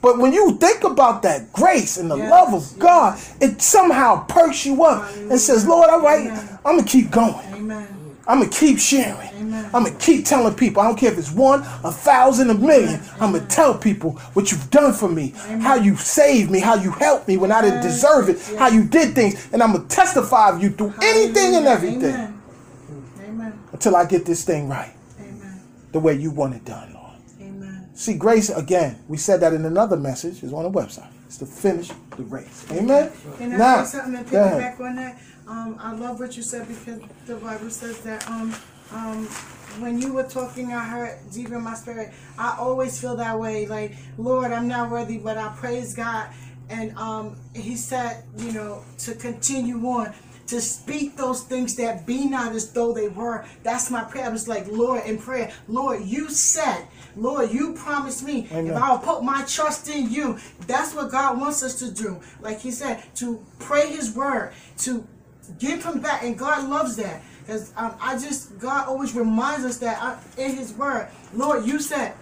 [0.00, 4.24] But when you think about that grace and the Yes, love of God, it somehow
[4.26, 6.58] perks you up and says, Lord, all right, Amen.
[6.64, 7.44] I'm gonna keep going.
[7.52, 7.97] Amen.
[8.28, 9.30] I'm gonna keep sharing.
[9.30, 9.64] Amen.
[9.72, 10.82] I'm gonna keep telling people.
[10.82, 13.00] I don't care if it's one, a thousand, a million.
[13.20, 15.30] I'm gonna tell people what you've done for me,
[15.62, 18.56] how you saved me, how you helped me when I didn't deserve it, yes.
[18.56, 22.42] how you did things, and I'm gonna testify of you through anything and everything Amen.
[23.20, 23.58] Amen.
[23.72, 25.62] until I get this thing right, Amen.
[25.92, 27.14] the way you want it done, Lord.
[27.40, 27.88] Amen.
[27.94, 28.98] See, grace again.
[29.08, 30.42] We said that in another message.
[30.42, 31.08] It's on the website.
[31.26, 32.66] It's to finish the race.
[32.70, 33.10] Amen.
[33.38, 35.18] Can I Now, say something to piggyback on that?
[35.48, 38.54] Um, I love what you said because the Bible says that um,
[38.92, 39.24] um,
[39.80, 42.12] when you were talking, I heard deep in my spirit.
[42.36, 43.66] I always feel that way.
[43.66, 46.28] Like, Lord, I'm not worthy, but I praise God.
[46.68, 50.12] And um, He said, you know, to continue on.
[50.48, 53.44] To speak those things that be not as though they were.
[53.62, 54.24] That's my prayer.
[54.24, 56.86] I was like, Lord, in prayer, Lord, you said,
[57.16, 58.68] Lord, you promised me Amen.
[58.68, 60.38] if I will put my trust in you.
[60.66, 62.20] That's what God wants us to do.
[62.40, 65.06] Like He said, to pray His word, to
[65.58, 67.22] give Him back, and God loves that.
[67.40, 71.80] Because um, I just, God always reminds us that uh, in His word, Lord, you
[71.80, 72.14] said,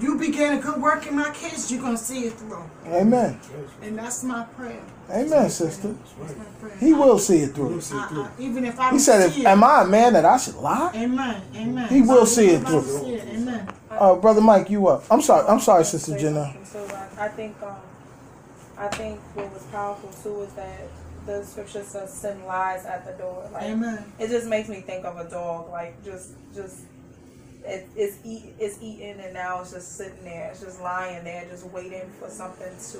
[0.00, 2.64] you began a good work in my kids, you're going to see it through.
[2.86, 3.38] Amen.
[3.82, 4.80] And that's my prayer.
[5.10, 5.88] Amen, sister.
[6.20, 6.76] That's my prayer.
[6.78, 7.78] He will see it through.
[7.92, 9.48] I, I, even if I He said, see if, it.
[9.50, 11.42] "Am I a man that I should lie?" Amen.
[11.54, 11.88] Amen.
[11.90, 12.98] He will see it even if I don't through.
[13.00, 13.68] see it, Amen.
[13.90, 15.04] Uh, brother Mike, you up?
[15.10, 15.46] I'm sorry.
[15.46, 16.54] I'm sorry, sister Jenna.
[16.64, 17.76] So I, I think um,
[18.78, 20.88] I think what was powerful too is that
[21.26, 23.48] the scripture says sin lies at the door.
[23.52, 24.04] Like Amen.
[24.18, 25.70] it just makes me think of a dog.
[25.70, 26.80] Like just just
[27.64, 30.50] it, it's eat it's eating and now it's just sitting there.
[30.50, 32.98] It's just lying there, just waiting for something to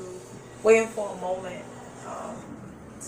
[0.63, 1.65] waiting for a moment
[2.07, 2.37] um,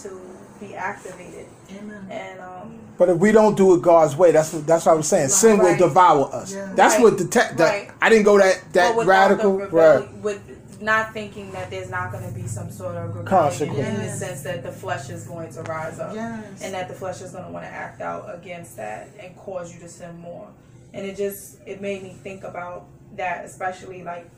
[0.03, 0.21] to
[0.61, 1.47] be activated.
[1.79, 2.07] Amen.
[2.11, 4.95] And um, But if we don't do it God's way, that's what that's what I
[4.97, 5.29] was saying.
[5.29, 6.55] Sin will devour us.
[6.55, 6.73] Yeah.
[6.75, 7.03] That's Right.
[7.05, 7.91] what the, te- the Right.
[8.01, 9.59] I didn't go that that but radical.
[9.59, 10.13] the right.
[10.19, 10.41] with
[10.85, 13.89] not thinking that there's not going to be some sort of rebellion Consequence.
[13.89, 16.63] in the sense that the flesh is going to rise up Yes.
[16.63, 19.73] and that the flesh is going to want to act out against that and cause
[19.75, 20.49] you to sin more
[20.93, 24.29] and it just it made me think about that especially like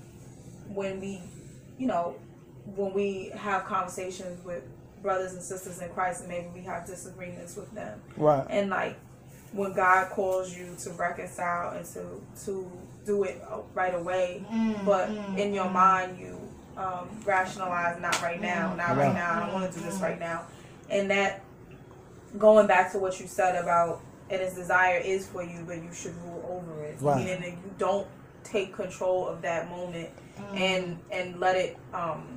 [0.69, 1.21] when we
[1.79, 2.15] you know
[2.75, 4.63] when we have conversations with
[5.03, 8.47] brothers and sisters in christ and maybe we have disagreements with them Right.
[8.51, 8.97] and like
[9.53, 12.71] when God calls you to reconcile and to to
[13.07, 13.43] do it
[13.75, 15.73] right away, mm, but mm, in your mm.
[15.73, 16.39] mind you
[16.77, 19.33] um, rationalize not right now, not right now.
[19.35, 20.47] I don't want to do this right now,
[20.91, 21.43] and that
[22.39, 25.93] going back to what you said about and his desire is for you, but you
[25.95, 27.19] should rule over it, Right.
[27.19, 28.07] meaning that you don't
[28.43, 30.11] take control of that moment
[30.55, 32.36] and and let it um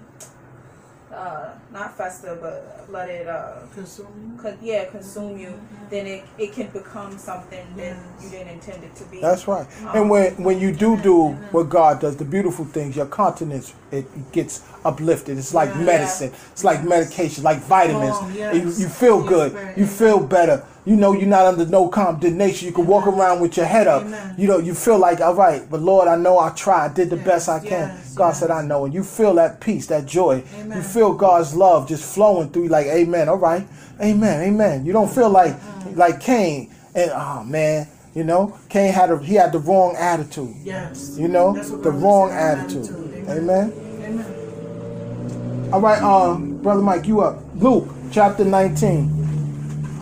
[1.13, 4.37] uh, not fester, but let it uh, Consume.
[4.41, 5.53] con- yeah consume you,
[5.89, 9.19] then it, it can become something that you didn't intend it to be.
[9.21, 9.67] That's right.
[9.93, 14.05] And when when you do do what God does, the beautiful things, your countenance it
[14.31, 15.37] gets uplifted.
[15.37, 15.81] It's like Yeah.
[15.83, 16.31] medicine.
[16.51, 18.15] It's like medication, like vitamins.
[18.19, 18.55] Oh, yes.
[18.55, 19.51] you, you feel good.
[19.77, 20.63] You feel better.
[20.89, 22.67] You know you're not under no condemnation.
[22.67, 24.01] You can walk around with your head up.
[24.05, 24.33] Amen.
[24.39, 27.11] You know you feel like all right, but Lord, I know I tried, I did
[27.11, 27.89] the Yes, best I can.
[27.89, 28.39] yes, God yes.
[28.39, 30.43] said I know, and you feel that peace, that joy.
[30.57, 33.29] You feel God's love just flowing through you, like Amen.
[33.29, 33.67] All right,
[34.01, 34.83] Amen, Amen.
[34.83, 35.55] You don't feel like
[35.95, 40.55] like Cain and oh man, you know Cain had a he had the wrong attitude.
[40.63, 41.15] Yes.
[41.19, 42.85] You know the wrong attitude.
[42.89, 43.29] attitude.
[43.29, 43.73] Amen.
[44.01, 45.69] Amen.
[45.71, 47.37] All right, um, brother Mike, you up?
[47.53, 49.18] Luke chapter nineteen.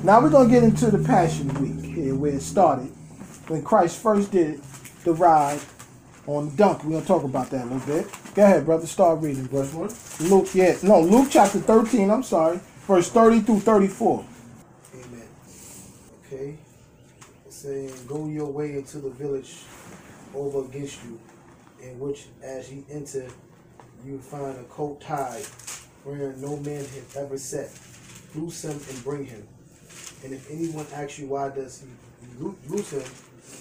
[0.04, 2.92] Now we're gonna get into the Passion Week here, where it started,
[3.48, 4.62] when Christ first did
[5.04, 5.60] the ride
[6.28, 6.88] on the donkey.
[6.88, 8.08] We're gonna talk about that a little bit.
[8.36, 8.86] Go ahead, brother.
[8.86, 9.48] Start reading.
[9.48, 9.92] Verse one.
[10.30, 12.12] Luke, yeah, no, Luke chapter thirteen.
[12.12, 14.24] I'm sorry, verse thirty through thirty-four.
[14.94, 15.28] Amen.
[16.26, 16.58] Okay.
[17.46, 19.58] It's saying, Go your way into the village
[20.36, 21.20] over against you,
[21.82, 23.28] in which as ye enter,
[24.06, 25.44] you find a coat tied,
[26.04, 27.72] wherein no man hath ever sat.
[28.36, 29.48] Loose him and bring him.
[30.24, 33.04] And if anyone asks you why does he lo- loose him,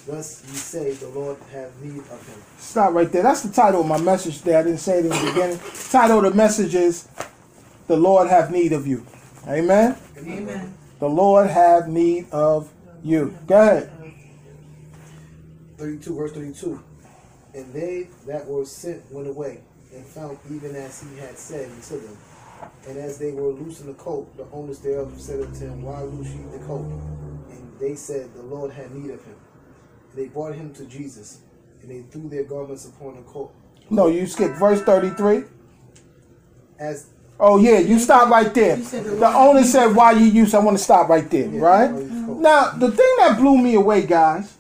[0.07, 2.43] thus ye say, The Lord have need of him.
[2.59, 3.23] Stop right there.
[3.23, 4.59] That's the title of my message there.
[4.59, 5.61] I didn't say it in the beginning.
[5.91, 7.09] Title of the message is
[7.87, 9.05] The Lord Have Need of You.
[9.47, 9.97] Amen.
[10.19, 10.75] Amen.
[10.99, 12.73] The Lord have need of
[13.05, 13.37] you.
[13.47, 13.91] Go ahead.
[15.77, 16.83] 32, verse 32.
[17.55, 19.61] And they that were sent went away,
[19.95, 22.17] and found even as he had said unto them.
[22.89, 26.29] And as they were loosing the coat, the owners thereof said unto him, Why loose
[26.29, 26.87] ye the coat?
[27.51, 29.35] And they said, The Lord had need of him.
[30.11, 31.41] And they brought him to Jesus,
[31.83, 33.53] and they threw their garments upon the coat.
[33.91, 35.45] No, you skipped verse 33.
[36.79, 37.07] As
[37.39, 38.77] Oh, yeah, you stop right there.
[38.77, 40.55] the The owner said, Why you use?
[40.55, 41.91] I want to stop right there, right?
[41.91, 42.39] Mhm.
[42.41, 44.55] Now, the thing that blew me away, guys,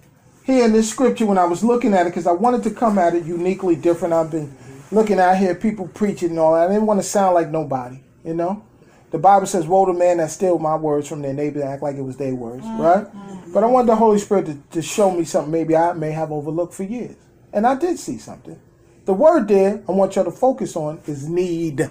[0.44, 2.98] here in this scripture when I was looking at it, because I wanted to come
[2.98, 4.12] at it uniquely different.
[4.12, 4.54] I've been
[4.90, 6.68] looking out here, people preaching and all that.
[6.68, 8.64] I didn't want to sound like nobody, you know?
[9.10, 11.82] The Bible says, Woe to man that steal my words from their neighbor and act
[11.82, 13.06] like it was their words, mm, right?
[13.06, 13.72] Mm, but I mm.
[13.72, 16.82] wanted the Holy Spirit to, to show me something maybe I may have overlooked for
[16.82, 17.16] years.
[17.52, 18.60] And I did see something.
[19.04, 21.88] The word there I want y'all to focus on is need.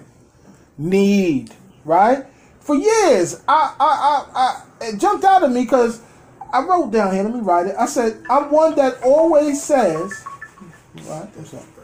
[0.76, 1.52] Need,
[1.84, 2.26] right?
[2.60, 6.02] For years, I, I, I, I it jumped out of me because
[6.52, 7.22] I wrote down here.
[7.22, 7.76] Let me write it.
[7.78, 10.24] I said, I'm one that always says,
[11.06, 11.28] right?
[11.36, 11.75] What's up?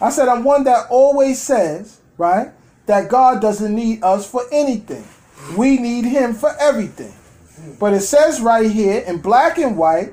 [0.00, 2.52] I said, I'm one that always says, right,
[2.86, 5.04] that God doesn't need us for anything.
[5.56, 7.12] We need Him for everything.
[7.78, 10.12] But it says right here in black and white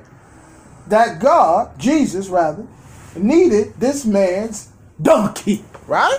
[0.88, 2.66] that God, Jesus rather,
[3.16, 4.70] needed this man's
[5.00, 6.18] donkey, right?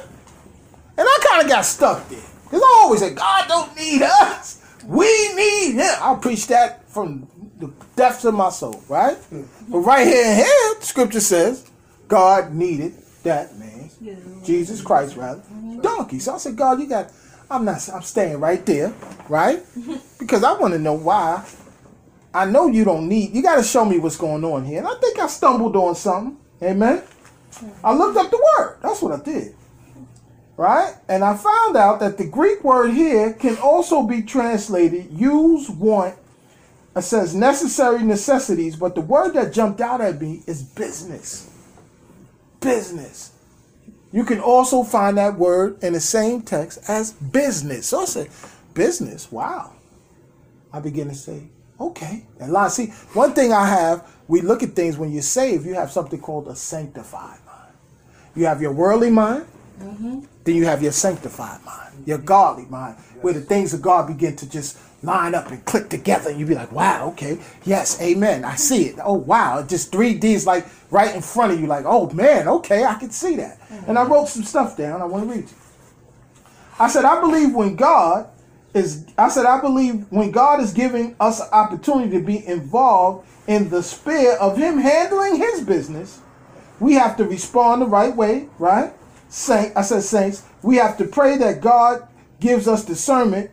[0.98, 2.20] And I kind of got stuck there.
[2.44, 4.62] Because I always say, God don't need us.
[4.86, 5.96] We need him.
[6.00, 7.28] I'll preach that from
[7.60, 9.18] the depths of my soul, right?
[9.70, 11.70] But right here in here, scripture says,
[12.08, 12.94] God needed
[13.24, 13.98] that man's,
[14.46, 15.42] Jesus Christ rather,
[15.82, 16.20] donkey.
[16.20, 17.12] So I said, God, you got,
[17.50, 18.94] I'm not, I'm staying right there,
[19.30, 19.64] right?
[20.20, 21.46] Because I want to know why.
[22.34, 24.78] I know you don't need, you got to show me what's going on here.
[24.78, 26.38] And I think I stumbled on something.
[26.62, 27.04] Amen.
[27.84, 28.78] I looked up the word.
[28.82, 29.54] That's what I did
[30.58, 30.96] right?
[31.08, 36.16] And I found out that the Greek word here can also be translated use, want.
[36.96, 41.50] It says necessary necessities, but the word that jumped out at me is business.
[42.64, 43.32] Business.
[44.12, 47.88] You can also find that word in the same text as business.
[47.88, 48.30] So I said,
[48.74, 49.74] business, wow.
[50.72, 51.44] I begin to say,
[51.80, 52.24] okay.
[52.40, 55.74] And line, see, one thing I have, we look at things when you're saved, you
[55.74, 57.74] have something called a sanctified mind.
[58.36, 59.46] You have your worldly mind,
[59.80, 60.22] mm-hmm.
[60.44, 64.36] then you have your sanctified mind, your godly mind, where the things of God begin
[64.38, 68.46] to just line up and click together, and you'd be like, wow, okay, yes, amen,
[68.46, 68.96] I see it.
[69.04, 72.86] Oh, wow, just 3D is like right in front of you, like, oh man, okay,
[72.86, 73.60] I can see that.
[73.88, 74.14] And I mm-hmm.
[74.14, 75.56] wrote some stuff down, I want to read you.
[76.80, 78.30] I said, I believe when God
[78.74, 83.28] is, I said, I believe when God is giving us an opportunity to be involved
[83.48, 86.22] in the sphere of Him handling His business,
[86.80, 88.94] we have to respond the right way, right?
[89.30, 92.08] Saint, I said saints, we have to pray that God
[92.40, 93.52] gives us discernment,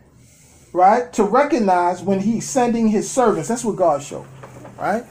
[0.73, 3.47] right, to recognize when He's sending His servants.
[3.49, 4.27] That's what God showed,
[4.77, 5.03] right?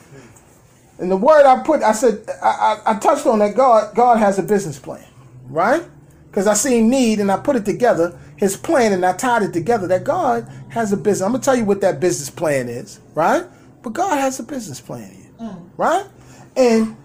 [0.98, 4.18] And the word I put, I said, I, I, I touched on that God, God
[4.18, 5.04] has a business plan,
[5.48, 5.82] right?
[6.28, 9.52] Because I seen need and I put it together, His plan, and I tied it
[9.52, 9.86] together.
[9.86, 11.22] That God has a business.
[11.22, 13.44] I'm gonna tell you what that business plan is, right?
[13.82, 15.70] But God has a business plan here, mm.
[15.76, 16.04] right?
[16.56, 16.96] And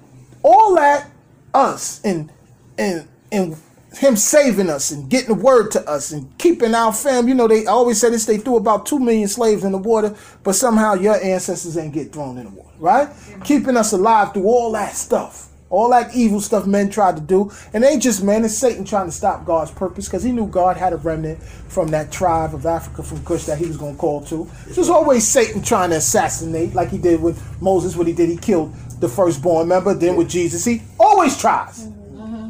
[0.43, 1.09] all that
[1.53, 2.29] us and
[2.77, 3.55] and and
[3.97, 7.27] him saving us and getting the word to us and keeping our fam.
[7.27, 8.25] You know, they always say this.
[8.25, 12.11] They threw about two million slaves in the water, but somehow your ancestors ain't get
[12.11, 13.09] thrown in the water, right?
[13.43, 17.51] Keeping us alive through all that stuff, all that evil stuff men tried to do,
[17.73, 18.43] and ain't just men.
[18.43, 21.87] It's Satan trying to stop God's purpose because he knew God had a remnant from
[21.89, 24.49] that tribe of Africa from Cush that he was going to call to.
[24.69, 27.95] It was always Satan trying to assassinate, like he did with Moses.
[27.95, 29.67] What he did, he killed the firstborn.
[29.69, 29.93] Remember?
[29.93, 31.87] Then with Jesus, he always tries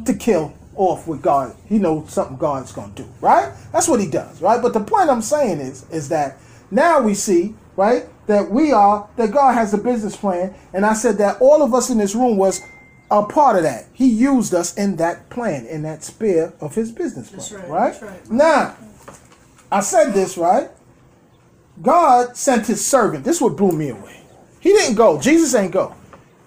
[0.04, 1.56] to kill off with God.
[1.66, 3.52] He knows something God's gonna do, right?
[3.72, 4.60] That's what he does, right?
[4.60, 6.38] But the point I'm saying is, is that
[6.70, 10.94] now we see, right, that we are that God has a business plan, and I
[10.94, 12.60] said that all of us in this room was
[13.10, 13.86] a part of that.
[13.92, 17.68] He used us in that plan, in that sphere of his business plan, That's right,
[17.68, 17.92] right?
[17.92, 18.30] that's right.
[18.30, 18.76] Now,
[19.70, 20.70] I said this, right?
[21.82, 23.24] God sent his servant.
[23.24, 24.22] This is what blew me away.
[24.60, 25.20] He didn't go.
[25.20, 25.94] Jesus ain't go.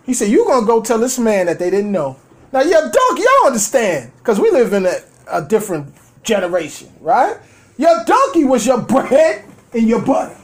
[0.05, 2.17] He said, You're going to go tell this man that they didn't know.
[2.51, 4.95] Now, your donkey, y'all understand, because we live in a,
[5.31, 5.93] a different
[6.23, 7.37] generation, right?
[7.77, 10.35] Your donkey was your bread and your butter.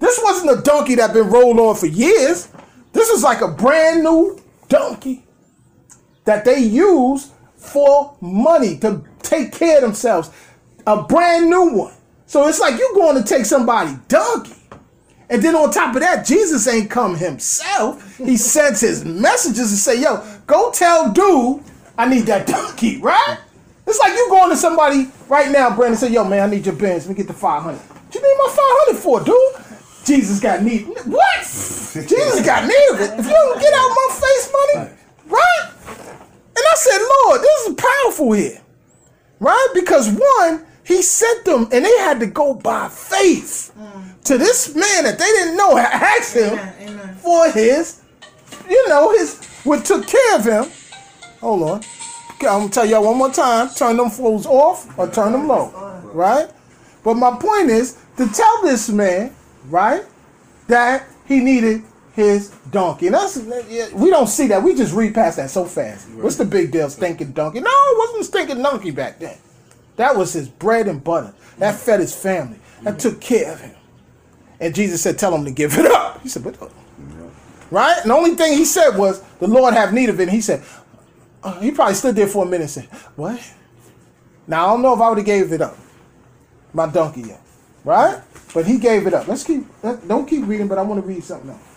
[0.00, 2.48] This wasn't a donkey that been rolled on for years.
[2.92, 5.24] This is like a brand new donkey
[6.24, 10.30] that they use for money to take care of themselves.
[10.86, 11.94] A brand new one.
[12.26, 14.54] So it's like you're going to take somebody donkey.
[15.28, 18.18] And then on top of that, Jesus ain't come himself.
[18.18, 20.16] He sends his messengers and say, yo,
[20.50, 21.62] go tell dude
[21.96, 23.38] I need that donkey, right?
[23.86, 26.74] It's like you going to somebody right now, Brandon, say, yo, man, I need your
[26.74, 27.06] bands.
[27.06, 27.76] Let me get the 500.
[27.76, 28.48] What you need my
[28.88, 29.36] 500 for, dude?
[30.04, 30.86] Jesus got need.
[30.86, 31.40] What?
[31.42, 33.18] Jesus got need of it.
[33.18, 34.90] If you don't get out my face money,
[35.26, 35.70] right?
[36.56, 38.60] And I said, Lord, this is powerful here,
[39.40, 39.68] right?
[39.74, 43.72] Because one, he sent them and they had to go by faith
[44.24, 47.14] to this man that they didn't know had asked him Amen, amen.
[47.16, 48.02] for his,
[48.68, 50.64] you know, his, what took care of him.
[51.40, 51.76] Hold on.
[52.34, 55.48] Okay, I'm gonna tell y'all one more time: turn them fools off or turn them
[55.48, 55.70] low,
[56.12, 56.48] right?
[57.02, 59.34] But my point is to tell this man,
[59.68, 60.02] right,
[60.68, 61.82] that he needed
[62.12, 63.06] his donkey.
[63.06, 63.36] And that's
[63.92, 64.62] we don't see that.
[64.62, 66.08] We just read past that so fast.
[66.10, 66.88] What's the big deal?
[66.90, 67.60] Stinking donkey?
[67.60, 69.36] No, it wasn't a stinking donkey back then.
[69.96, 71.34] That was his bread and butter.
[71.58, 72.58] That fed his family.
[72.82, 73.76] That took care of him.
[74.58, 76.68] And Jesus said, "Tell him to give it up." He said, "But." Uh,
[77.70, 77.98] Right?
[78.02, 80.40] And the only thing he said was, "The Lord have need of it." And he
[80.40, 80.62] said,
[81.42, 82.84] uh, he probably stood there for a minute and said,
[83.16, 83.40] What?
[84.46, 85.76] Now, I don't know if I would have gave it up.
[86.72, 87.40] My donkey yet.
[87.84, 88.20] Right?
[88.52, 89.26] But he gave it up.
[89.26, 91.70] Let's keep, let, don't keep reading, but I want to read something else.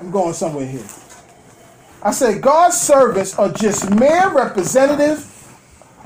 [0.00, 0.84] I'm going somewhere here.
[2.02, 5.32] I said, God's servants are just mere representatives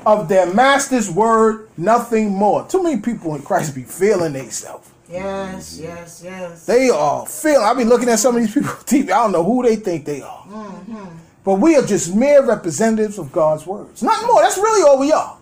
[0.05, 2.65] of their master's word, nothing more.
[2.67, 4.90] Too many people in Christ be feeling themselves.
[5.11, 6.65] Yes, yes, yes.
[6.65, 7.65] They are feeling.
[7.65, 9.03] I be looking at some of these people on TV.
[9.05, 10.43] I don't know who they think they are.
[10.43, 11.17] Mm-hmm.
[11.43, 14.03] But we are just mere representatives of God's words.
[14.03, 14.41] Nothing more.
[14.41, 15.37] That's really all we are.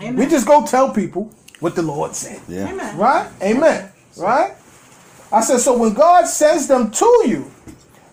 [0.00, 0.16] Amen.
[0.16, 2.40] We just go tell people what the Lord said.
[2.48, 2.70] Yeah.
[2.70, 2.96] Amen.
[2.96, 3.30] Right?
[3.42, 3.92] Amen.
[4.16, 4.54] Right?
[5.30, 7.50] I said, so when God sends them to you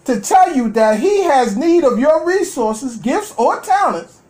[0.06, 4.22] to tell you that He has need of your resources, gifts, or talents,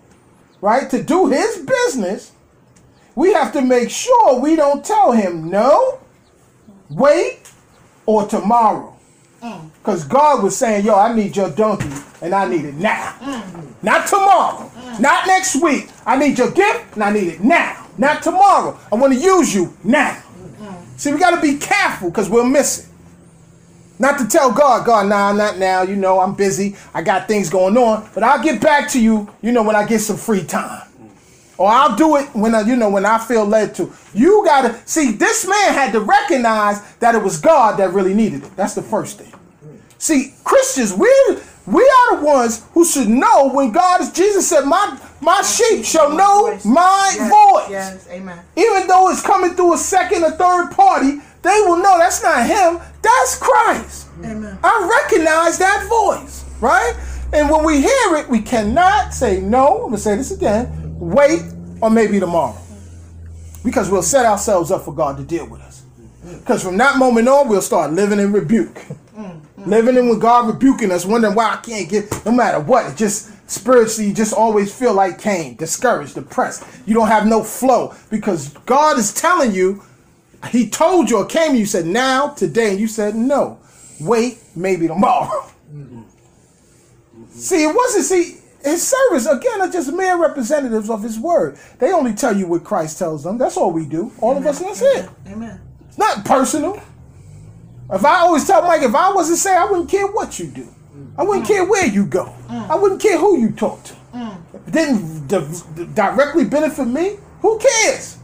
[0.62, 2.32] right, to do His business,
[3.16, 6.00] we have to make sure we don't tell Him no,
[6.90, 7.52] wait,
[8.06, 8.96] or tomorrow.
[9.42, 9.70] Mm.
[9.80, 11.90] Because God was saying, yo, I need your donkey
[12.22, 13.16] and I need it now.
[13.20, 13.84] Mm.
[13.84, 14.70] Not tomorrow.
[14.70, 15.00] Mm.
[15.00, 15.90] Not next week.
[16.06, 17.88] I need your gift and I need it now.
[17.98, 18.80] Not tomorrow.
[18.92, 20.14] I want to use you now.
[20.14, 20.98] Mm-hmm.
[20.98, 22.86] See, we got to be careful because we'll miss it.
[24.00, 25.82] Not to tell God, God, nah, not now.
[25.82, 26.78] You know, I'm busy.
[26.94, 28.10] I got things going on.
[28.14, 30.89] But I'll get back to you, you know, when I get some free time.
[31.60, 33.91] Or I'll do it when I, you know, when I feel led to.
[34.14, 35.12] You gotta see.
[35.12, 38.55] This man had to recognize that it was God that really needed it.
[38.55, 39.34] That's the first thing.
[39.97, 41.14] See, Christians, we
[41.68, 44.14] we are the ones who should know when God is.
[44.14, 48.39] Jesus said, "My my sheep shall know my yes, voice." Yes, amen.
[48.55, 52.47] Even though it's coming through a second or third party, they will know that's not
[52.47, 52.80] him.
[53.01, 54.07] That's Christ.
[54.24, 54.57] Amen.
[54.64, 56.93] I recognize that voice, right?
[57.34, 59.84] And when we hear it, we cannot say no.
[59.84, 60.79] I'm gonna say this again.
[61.00, 61.43] Wait,
[61.82, 62.58] or maybe tomorrow,
[63.64, 65.84] because we'll set ourselves up for God to deal with us.
[66.39, 69.70] Because from that moment on, we'll start living in rebuke, mm-hmm.
[69.70, 72.26] living in with God rebuking us, wondering why I can't get.
[72.26, 76.66] No matter what, it just spiritually, you just always feel like Cain, discouraged, depressed.
[76.86, 79.84] You don't have no flow because God is telling you.
[80.52, 83.60] He told you or came you said now, today, and you said no.
[84.00, 85.50] Wait, maybe tomorrow.
[85.74, 86.02] Mm-hmm.
[87.32, 91.57] See, it wasn't see his servants, again are just mere representatives of his word.
[91.80, 93.38] They only tell you what Christ tells them.
[93.38, 94.12] That's all we do.
[94.22, 95.10] All of us, that's it.
[95.28, 95.60] Amen.
[95.97, 96.82] Not personal.
[97.91, 100.68] If I always tell Mike, if I wasn't saved, I wouldn't care what you do.
[101.18, 102.34] I wouldn't care where you go.
[102.47, 103.93] I wouldn't care who you talk to.
[104.14, 104.38] Mm.
[104.53, 108.18] If it didn't di- directly benefit me, who cares?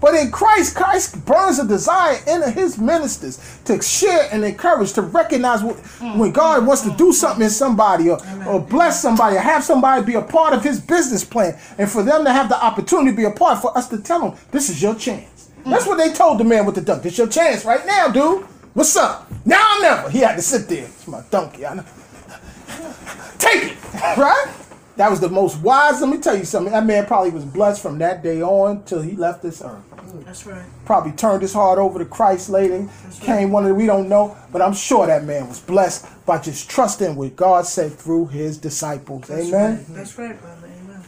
[0.00, 5.02] But in Christ, Christ burns a desire in his ministers to share and encourage, to
[5.02, 6.16] recognize what, mm.
[6.16, 6.66] when God mm.
[6.66, 10.22] wants to do something in somebody or, or bless somebody or have somebody be a
[10.22, 13.30] part of his business plan and for them to have the opportunity to be a
[13.30, 15.50] part, for us to tell them, this is your chance.
[15.64, 15.70] Mm.
[15.70, 17.02] That's what they told the man with the dunk.
[17.02, 18.44] This your chance right now, dude.
[18.72, 19.30] What's up?
[19.44, 20.10] Now or never.
[20.10, 20.84] He had to sit there.
[20.84, 21.66] It's my donkey.
[21.66, 21.84] I know.
[23.38, 23.76] Take it.
[24.16, 24.59] Right?
[25.00, 26.02] That was the most wise.
[26.02, 26.74] Let me tell you something.
[26.74, 29.82] That man probably was blessed from that day on till he left this earth
[30.26, 30.62] That's right.
[30.84, 34.10] probably turned his heart over to Christ later, That's came one of the, we don't
[34.10, 38.26] know, but I'm sure that man was blessed by just trusting what God said through
[38.26, 39.26] his disciples.
[39.26, 39.76] That's Amen.
[39.78, 39.86] Right.
[39.88, 40.66] That's right, brother.
[40.66, 41.02] Amen.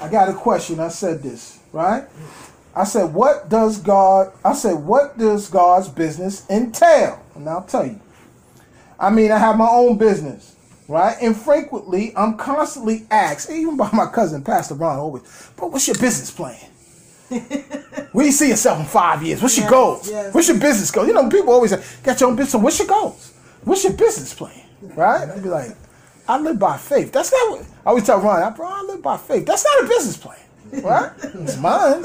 [0.00, 0.80] I got a question.
[0.80, 2.08] I said this, right?
[2.74, 7.24] I said, what does God, I said, what does God's business entail?
[7.36, 8.00] And I'll tell you.
[8.98, 10.56] I mean, I have my own business,
[10.90, 11.16] right?
[11.22, 15.22] And frequently, I'm constantly asked, even by my cousin, Pastor Ron, always,
[15.56, 16.58] but what's your business plan?
[18.12, 19.40] Where you see yourself in five years?
[19.40, 20.10] What's your goals?
[20.10, 20.34] yes.
[20.34, 21.06] What's your business goals?
[21.06, 22.52] You know, people always say, got your own business.
[22.52, 23.32] So what's your goals?
[23.62, 24.60] What's your business plan?
[24.82, 25.28] Right?
[25.28, 25.76] I'd be like,
[26.26, 27.12] I live by faith.
[27.12, 29.46] That's not what I always tell Ron, I, bro, I live by faith.
[29.46, 30.38] That's not a business plan.
[30.82, 31.12] Right?
[31.22, 32.02] it's mine.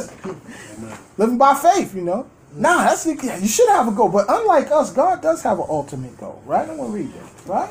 [1.18, 2.30] Living by faith, you know.
[2.54, 4.10] Nah, that's yeah, you should have a goal.
[4.10, 6.70] But unlike us, God does have an ultimate goal, right?
[6.70, 7.70] I'm gonna read that, right?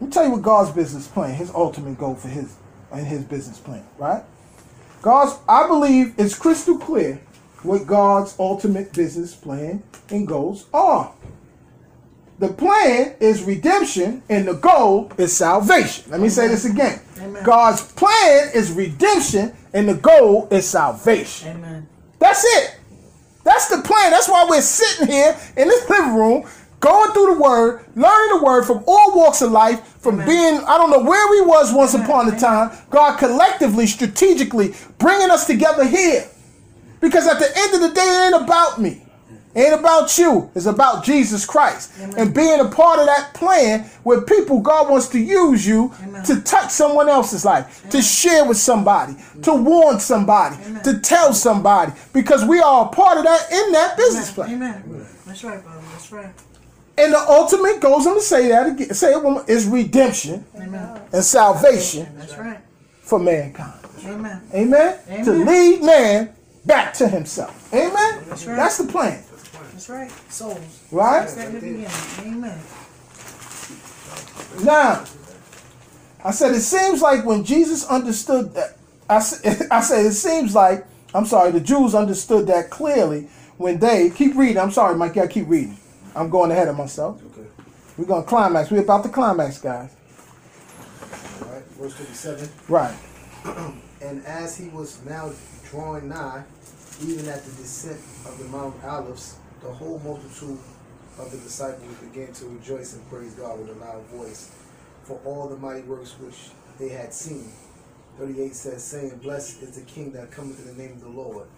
[0.00, 2.54] Let me tell you what God's business plan, his ultimate goal for his
[2.92, 4.22] and his business plan, right?
[5.02, 7.20] God's I believe it's crystal clear
[7.62, 11.12] what God's ultimate business plan and goals are.
[12.38, 16.04] The plan is redemption and the goal is salvation.
[16.10, 17.00] Let me say this again.
[17.20, 17.42] Amen.
[17.42, 21.56] God's plan is redemption and the goal is salvation.
[21.56, 21.88] Amen.
[22.20, 22.76] That's it.
[23.42, 24.12] That's the plan.
[24.12, 26.46] That's why we're sitting here in this living room,
[26.80, 30.78] going through the word, learning the word from all walks of life, from being, I
[30.78, 35.84] don't know where we was once upon a time, God collectively, strategically bringing us together
[35.84, 36.28] here.
[37.00, 39.02] Because at the end of the day, it ain't about me.
[39.54, 40.50] It ain't about you.
[40.54, 41.92] It's about Jesus Christ.
[42.16, 45.92] And being a part of that plan where people, God wants to use you
[46.26, 51.92] to touch someone else's life, to share with somebody, to warn somebody, to tell somebody.
[52.12, 54.50] Because we are a part of that in that business plan.
[54.54, 55.06] Amen.
[55.26, 55.82] That's right, brother.
[55.92, 56.30] That's right.
[56.98, 61.00] And the ultimate goes, going to say that again, say it one is redemption Amen.
[61.12, 62.58] and salvation That's right.
[63.02, 63.78] for mankind.
[64.04, 64.42] Amen.
[64.52, 64.98] Amen?
[65.08, 65.24] Amen.
[65.24, 66.34] To lead man
[66.66, 67.72] back to himself.
[67.72, 68.24] Amen?
[68.28, 68.56] That's right.
[68.56, 69.22] That's the plan.
[69.72, 70.10] That's right.
[70.28, 70.86] Souls.
[70.90, 71.20] Right?
[71.20, 71.86] That's at the beginning.
[72.20, 72.58] Amen.
[74.64, 75.04] Now,
[76.24, 78.76] I said it seems like when Jesus understood that,
[79.08, 79.16] I,
[79.70, 80.84] I said it seems like,
[81.14, 85.28] I'm sorry, the Jews understood that clearly when they, keep reading, I'm sorry, Mike, I
[85.28, 85.76] keep reading.
[86.18, 87.22] I'm going ahead of myself.
[87.26, 87.48] Okay.
[87.96, 88.70] We're going to climax.
[88.72, 89.94] We're about to climax, guys.
[91.42, 91.62] All right.
[91.78, 92.48] Verse 57.
[92.68, 92.96] Right.
[94.00, 95.32] And as he was now
[95.70, 96.44] drawing nigh,
[97.02, 100.56] even at the descent of the Mount Olives, the whole multitude
[101.18, 104.52] of the disciples began to rejoice and praise God with a loud voice
[105.02, 107.50] for all the mighty works which they had seen.
[108.18, 111.48] 38 says, saying, Blessed is the King that cometh in the name of the Lord,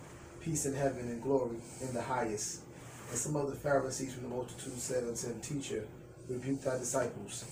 [0.40, 2.62] peace in heaven and glory in the highest.
[3.10, 5.84] And some of the Pharisees from the multitude said unto him, Teacher,
[6.28, 7.44] rebuke thy disciples.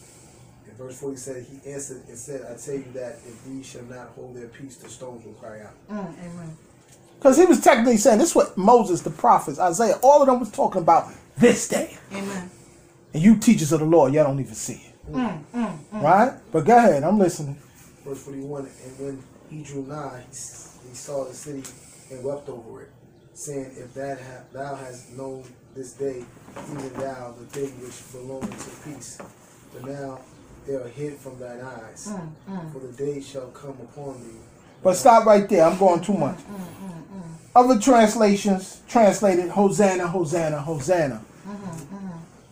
[0.66, 3.82] In verse 40 said, He answered and said, I tell you that if these shall
[3.84, 5.74] not hold their peace, the stones will cry out.
[5.90, 6.56] Mm, amen.
[7.18, 10.38] Because he was technically saying this is what Moses, the prophets, Isaiah, all of them
[10.38, 11.98] was talking about this day.
[12.12, 12.50] Amen.
[13.12, 15.12] And you teachers of the Lord, y'all don't even see it.
[15.12, 16.02] Mm, mm, mm.
[16.02, 16.38] Right?
[16.52, 17.56] But go ahead, I'm listening.
[18.04, 21.64] Verse 41 And when he drew nigh, he saw the city
[22.10, 22.90] and wept over it,
[23.38, 25.44] saying, If that ha- thou hast known
[25.74, 26.24] this day,
[26.72, 29.18] even thou, the thing which belongeth to peace,
[29.72, 30.18] but now
[30.66, 32.08] they are hid from thine eyes.
[32.10, 32.72] Mm, mm.
[32.72, 34.38] For the day shall come upon thee.
[34.82, 35.64] But stop right there.
[35.64, 36.36] I'm going too much.
[36.38, 37.22] Mm,
[37.54, 41.22] Other translations translated Hosanna, Hosanna, Hosanna.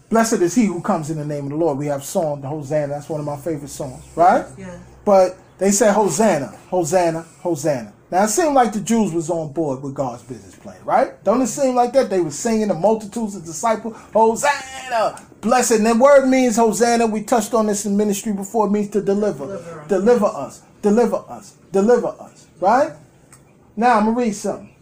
[0.09, 1.79] Blessed is he who comes in the name of the Lord.
[1.79, 2.87] We have song, the Hosanna.
[2.89, 4.47] That's one of my favorite songs, right?
[4.57, 4.79] Yeah.
[5.05, 7.93] But they said Hosanna, Hosanna, Hosanna.
[8.11, 11.23] Now it seemed like the Jews was on board with God's business plan, right?
[11.25, 12.09] Don't it seem like that?
[12.09, 15.73] They were singing the multitudes of disciples, Hosanna, blessed.
[15.73, 17.07] And the word means Hosanna.
[17.07, 18.69] We touched on this in ministry before.
[18.69, 19.85] It means to deliver, Deliver.
[19.89, 22.93] deliver us, deliver us, deliver us, right?
[23.75, 24.76] Now I'm gonna read something.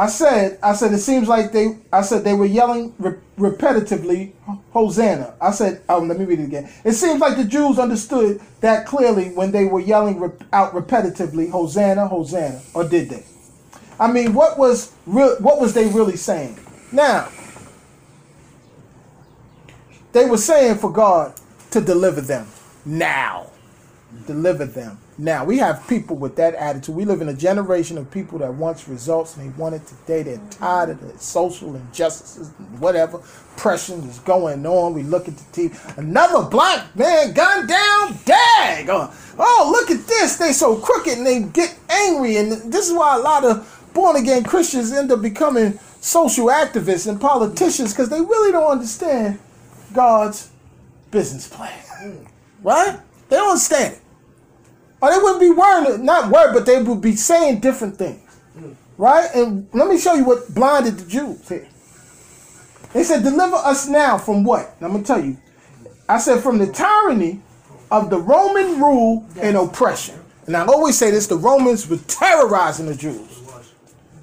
[0.00, 4.32] I said, I said, it seems like they, I said they were yelling re- repetitively,
[4.72, 5.34] Hosanna.
[5.42, 6.72] I said, oh, let me read it again.
[6.84, 11.50] It seems like the Jews understood that clearly when they were yelling re- out repetitively,
[11.50, 13.24] Hosanna, Hosanna, or did they?
[13.98, 15.36] I mean, what was real?
[15.36, 16.58] What was they really saying?
[16.92, 17.28] Now,
[20.12, 21.34] they were saying for God
[21.72, 22.46] to deliver them
[22.86, 23.50] now.
[24.26, 24.96] deliver them.
[25.20, 26.94] Now we have people with that attitude.
[26.94, 30.22] We live in a generation of people that wants results and they want it today.
[30.22, 30.64] They're mm-hmm.
[30.64, 33.18] tired of the social injustices, and whatever
[33.54, 34.94] oppression is going on.
[34.94, 35.98] We look at the TV.
[35.98, 38.18] Another black man gunned down.
[38.24, 38.88] Dag!
[38.88, 40.36] Oh, uh, oh, look at this.
[40.36, 42.38] They so crooked and they get angry.
[42.38, 47.06] And this is why a lot of born again Christians end up becoming social activists
[47.06, 49.38] and politicians because they really don't understand
[49.92, 50.50] God's
[51.10, 51.78] business plan.
[52.02, 52.26] Mm.
[52.62, 52.98] Right?
[53.28, 53.99] They don't understand it.
[55.02, 58.20] Or they wouldn't be worrying, not worried, but they would be saying different things.
[58.98, 59.30] Right?
[59.34, 61.68] And let me show you what blinded the Jews here.
[62.92, 64.74] They said, Deliver us now from what?
[64.76, 65.38] And I'm going to tell you.
[66.08, 67.40] I said, From the tyranny
[67.90, 70.20] of the Roman rule and oppression.
[70.46, 73.40] And I always say this the Romans were terrorizing the Jews.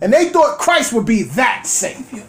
[0.01, 2.25] And they thought Christ would be that savior.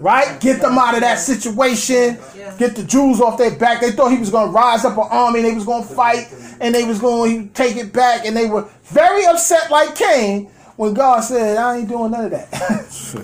[0.00, 0.40] Right?
[0.40, 2.18] Get them out of that situation.
[2.58, 3.80] Get the Jews off their back.
[3.80, 5.94] They thought he was going to rise up an army and they was going to
[5.94, 8.24] fight and they was going to take it back.
[8.24, 10.46] And they were very upset like Cain
[10.76, 12.52] when God said, I ain't doing none of that.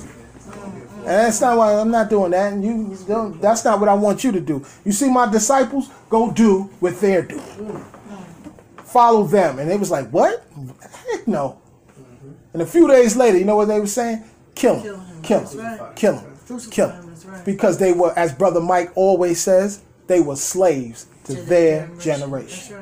[0.99, 2.53] and that's not why I'm not doing that.
[2.53, 4.65] And you don't, that's not what I want you to do.
[4.85, 5.91] You see my disciples?
[6.09, 7.85] Go do what they're doing.
[8.79, 9.59] Follow them.
[9.59, 10.45] And they was like, what?
[11.11, 11.61] Heck no.
[12.53, 14.25] And a few days later, you know what they were saying?
[14.55, 15.01] Kill him.
[15.23, 15.49] Kill him.
[15.53, 15.95] Kill him.
[15.95, 16.34] Kill him.
[17.45, 22.77] Because they were, as Brother Mike always says, they were slaves to, their generation.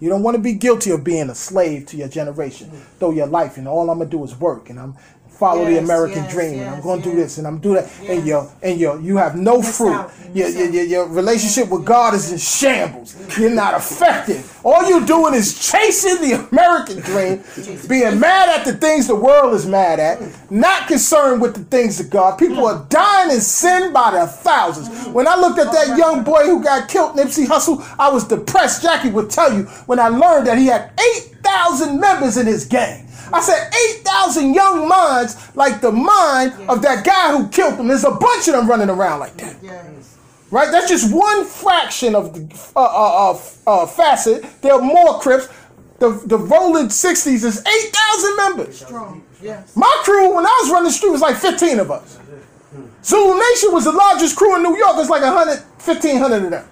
[0.00, 2.70] You don't want to be guilty of being a slave to your generation.
[2.98, 4.96] Throw your life and all I'm gonna do is work and I'm
[5.38, 8.18] follow the American yes, dream and I'm gonna do this and I'm do that and
[8.18, 8.26] Yes.
[8.26, 9.92] your and your you have no Miss fruit.
[9.92, 10.12] out.
[10.34, 13.14] Your, your, your, your relationship with God is in shambles.
[13.38, 14.60] You're not effective.
[14.64, 17.44] All you're doing is chasing the American dream,
[17.88, 20.20] being mad at the things the world is mad at,
[20.50, 22.36] not concerned with the things of God.
[22.36, 25.06] People are dying in sin by the thousands.
[25.08, 28.24] When I looked at that young boy who got killed, in Nipsey Hussle, I was
[28.26, 28.82] depressed.
[28.82, 33.06] Jackie would tell you when I learned that he had 8,000 members in his gang.
[33.34, 37.88] I said 8,000 young minds like the mind of that guy who killed them.
[37.88, 39.56] There's a bunch of them running around like that.
[39.60, 40.16] Yes.
[40.52, 40.70] Right?
[40.70, 42.42] That's just one fraction of the
[42.76, 44.44] uh, uh, uh, uh, facet.
[44.62, 45.48] There are more Crips.
[45.98, 48.84] The, the rolling 60s is 8,000 members.
[48.84, 49.24] Strong.
[49.42, 49.74] Yes.
[49.74, 52.18] My crew, when I was running the street, was like 15 of us.
[53.02, 54.92] Zulu Nation was the largest crew in New York.
[54.96, 56.68] It's like 100, 1,500 of them.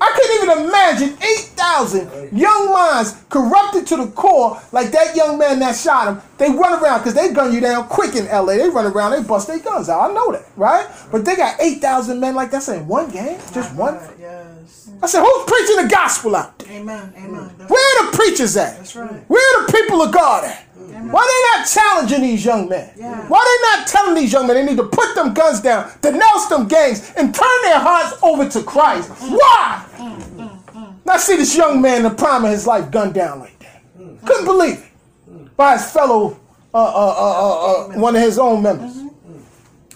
[0.00, 5.58] I couldn't even imagine 8,000 young minds corrupted to the core, like that young man
[5.60, 6.22] that shot him.
[6.38, 8.56] They run around because they gun you down quick in LA.
[8.56, 10.10] They run around, they bust their guns out.
[10.10, 10.86] I know that, right?
[11.10, 13.98] But they got 8,000 men like that in one game, just one.
[14.20, 14.90] Yes.
[15.02, 16.80] I said, who's preaching the gospel out there?
[16.80, 17.12] Amen.
[17.16, 17.50] Amen.
[17.68, 18.76] Where are the preachers at?
[18.78, 19.10] that's right.
[19.28, 20.66] Where are the people of God at?
[20.76, 21.22] Why
[21.54, 22.90] they not challenging these young men?
[22.96, 23.28] Yeah.
[23.28, 26.46] Why they not telling these young men they need to put them guns down, denounce
[26.46, 29.10] them gangs, and turn their hearts over to Christ?
[29.10, 29.84] Why?
[29.98, 33.82] Now see this young man in the prime of his life gunned down like that.
[34.24, 35.56] Couldn't believe it.
[35.56, 36.38] By his fellow,
[36.74, 39.02] uh, uh, uh, uh, uh, one of his own members.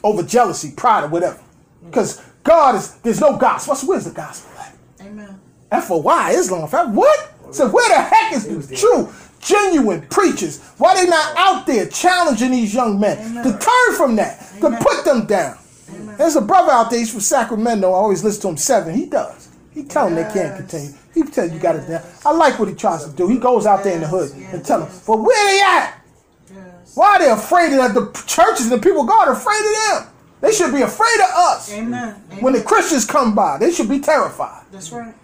[0.03, 1.39] Over jealousy, pride, or whatever.
[1.85, 3.73] Because God is, there's no gospel.
[3.73, 4.75] What's- Where's the gospel at?
[5.07, 5.39] Amen.
[5.71, 6.65] F-O-Y, Islam.
[6.73, 7.33] F- What?
[7.51, 9.09] So where the heck is the true,
[9.41, 10.61] genuine preachers?
[10.79, 15.05] Why they not out there challenging these young men to turn from that, to put
[15.05, 15.59] them down?
[16.17, 17.91] There's a brother out there, he's from Sacramento.
[17.91, 18.95] I always listen to him seven.
[18.95, 19.49] He does.
[19.73, 20.57] He tell them they can't Yes.
[20.57, 20.91] continue.
[21.15, 22.03] He tell you, you got to.
[22.25, 23.29] I like what he tries to do.
[23.29, 25.95] He goes out there in the hood and tell them, but where are they at?
[26.53, 26.93] Yes.
[26.97, 30.05] Why are they afraid of the churches and the people of God are afraid of
[30.05, 30.13] them?
[30.41, 31.73] They should be afraid of us.
[31.73, 32.17] Amen.
[32.31, 32.43] Amen.
[32.43, 34.65] When the Christians come by, they should be terrified.
[34.73, 35.15] That's right.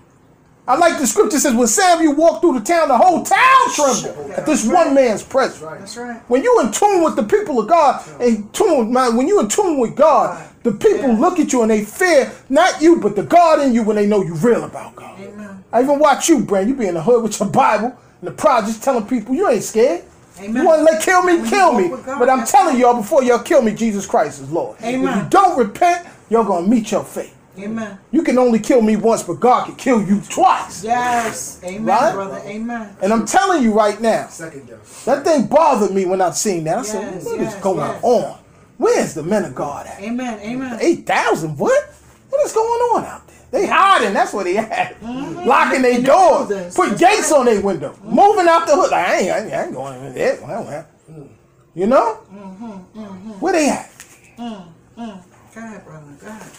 [0.69, 4.33] I like the scripture says when Samuel walked through the town, the whole town trembled
[4.33, 5.61] at this one man's presence.
[5.61, 6.21] That's right.
[6.29, 9.49] When you in tune with the people of God, and tune, man, when you in
[9.49, 11.19] tune with God, the people Yeah.
[11.21, 14.07] look at you and they fear not you, but the God in you when they
[14.07, 15.19] know you real about God.
[15.21, 15.65] Amen.
[15.73, 16.69] I even watch you, Brand.
[16.69, 19.63] You be in the hood with your Bible and the projects telling people you ain't
[19.63, 20.03] scared.
[20.41, 20.57] Amen.
[20.57, 21.89] You want to let kill me, When kill me.
[21.89, 24.77] God, But I'm telling y'all before y'all kill me, Jesus Christ is Lord.
[24.81, 27.33] If you don't repent, you're gonna meet your fate.
[27.59, 27.99] Amen.
[28.11, 30.85] You can only kill me once, but God can kill you twice.
[30.85, 31.59] Yes.
[31.65, 32.13] Amen, Right?
[32.13, 32.43] brother.
[32.45, 32.95] Amen.
[33.01, 34.69] And I'm telling you right now, Second
[35.07, 36.79] that thing bothered me when I seen that.
[36.79, 38.01] I said, Yes, what is going yes.
[38.03, 38.39] on?
[38.79, 40.01] Where's the men of God at?
[40.01, 40.39] Amen.
[40.41, 40.79] Amen.
[40.81, 41.57] 8,000?
[41.57, 41.95] What?
[42.29, 43.37] What is going on out there?
[43.51, 44.13] They hiding.
[44.13, 45.01] That's what they at.
[45.01, 45.47] Mm-hmm.
[45.47, 46.75] Locking their doors.
[46.75, 47.39] Put That's gates right.
[47.39, 47.93] on their window.
[47.93, 48.15] Mm-hmm.
[48.15, 48.91] Moving out the hood.
[48.91, 50.39] Like, I ain't, I ain't, going in there.
[50.43, 50.89] Well, well.
[51.11, 51.29] Mm.
[51.75, 52.19] You know?
[52.33, 53.91] Mm-hmm, Where they at?
[54.39, 55.23] Mm, mm.
[55.55, 56.07] Go ahead, brother.
[56.21, 56.53] Go ahead.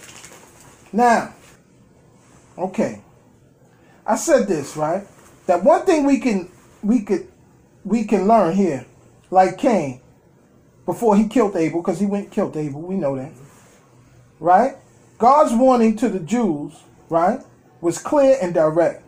[0.93, 1.33] Now,
[2.57, 3.01] okay.
[4.05, 5.05] I said this, right?
[5.47, 6.49] That one thing we can
[6.81, 7.27] we could
[7.83, 8.85] we can learn here,
[9.29, 10.01] like Cain,
[10.87, 13.31] before he killed Abel, because he went and killed Abel, we know that.
[14.39, 14.75] Right?
[15.19, 16.73] God's warning to the Jews,
[17.09, 17.39] right,
[17.81, 19.03] was clear and direct.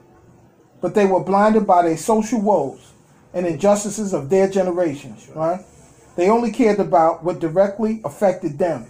[0.82, 2.94] but they were blinded by their social woes
[3.34, 5.62] and injustices of their generations, right?
[6.16, 8.86] They only cared about what directly affected them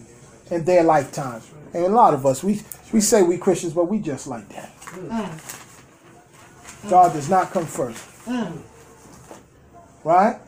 [0.50, 1.50] in their lifetimes.
[1.74, 2.62] And a lot of us, we,
[2.92, 4.76] we say we Christians, but we just like that.
[4.82, 6.90] Mm.
[6.90, 8.04] God does not come first.
[8.26, 8.60] Mm.
[10.04, 10.40] Right?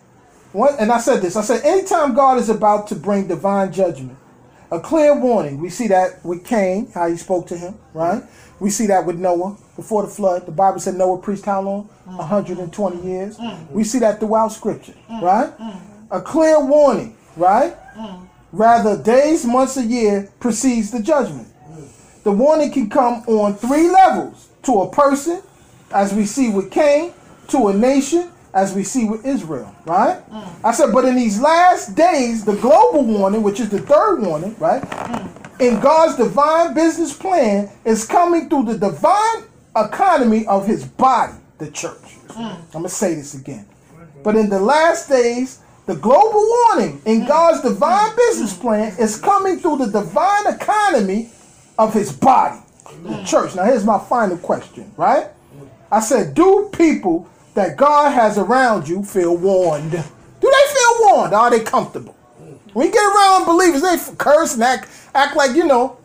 [0.53, 4.17] What, and I said this I said, anytime God is about to bring divine judgment,
[4.71, 5.59] a clear warning.
[5.59, 8.23] We see that with Cain, how he spoke to him, right?
[8.59, 10.45] We see that with Noah before the flood.
[10.45, 11.89] The Bible said Noah preached how long?
[12.05, 13.37] 120 years.
[13.71, 15.51] We see that throughout Scripture, right?
[16.09, 17.75] A clear warning, right?
[18.53, 21.47] Rather, days, months, a year precedes the judgment.
[22.23, 25.41] The warning can come on three levels to a person,
[25.93, 27.13] as we see with Cain,
[27.49, 30.21] to a nation, as we see with Israel, right?
[30.29, 30.49] Mm.
[30.63, 34.55] I said, but in these last days, the global warning, which is the third warning,
[34.59, 34.81] right?
[34.81, 35.61] Mm.
[35.61, 39.43] In God's divine business plan, is coming through the divine
[39.75, 42.17] economy of his body, the church.
[42.29, 42.55] Mm.
[42.55, 43.65] I'm going to say this again.
[44.23, 49.59] But in the last days, the global warning in God's divine business plan is coming
[49.59, 51.29] through the divine economy
[51.77, 52.59] of his body,
[53.03, 53.55] the church.
[53.55, 55.27] Now, here's my final question, right?
[55.91, 59.91] I said, do people that God has around you feel warned?
[59.91, 61.33] Do they feel warned?
[61.33, 62.15] Are they comfortable?
[62.73, 65.97] When you get around believers, they curse and act, act like, you know,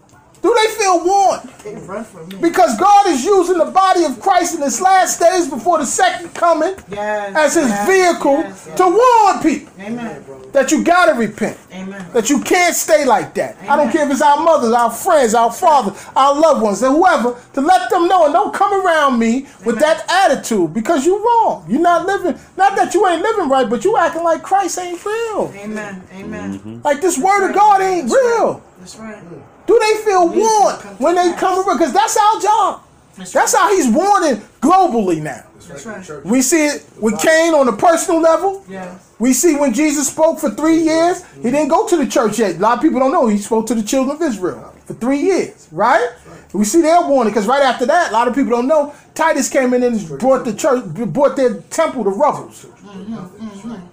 [0.47, 2.41] do they feel warned?
[2.41, 6.35] Because God is using the body of Christ in this last days before the second
[6.35, 7.35] coming Yes.
[7.35, 8.77] as his yes, vehicle yes, yes.
[8.77, 10.25] to warn people Amen.
[10.53, 11.59] that you gotta repent.
[11.73, 12.07] Amen.
[12.13, 13.57] That you can't stay like that.
[13.69, 16.95] I don't care if it's our mothers, our friends, our fathers, our loved ones, and
[16.95, 21.21] whoever, to let them know and don't come around me with that attitude because you're
[21.21, 21.67] wrong.
[21.69, 25.05] You're not living, not that you ain't living right, but you acting like Christ ain't
[25.05, 25.53] real.
[25.57, 26.03] Amen.
[26.15, 26.59] Amen.
[26.59, 26.81] Mm-hmm.
[26.85, 28.63] Like this word of God ain't real.
[28.79, 29.19] That's right.
[29.67, 31.41] Do they feel Needs warned when they pass.
[31.41, 31.79] come around?
[31.79, 32.83] Because that's our job.
[33.17, 35.45] That's That's how he's warning globally now.
[35.69, 36.25] That's right.
[36.25, 38.65] We see it with Cain on a personal level.
[38.69, 39.15] Yes.
[39.19, 42.57] We see when Jesus spoke for three years, he didn't go to the church yet.
[42.57, 45.19] A lot of people don't know he spoke to the children of Israel for three
[45.21, 46.11] years, right?
[46.53, 48.95] We see their warning because right after that, a lot of people don't know.
[49.15, 52.53] Titus came in and brought the church, brought their temple to rubble,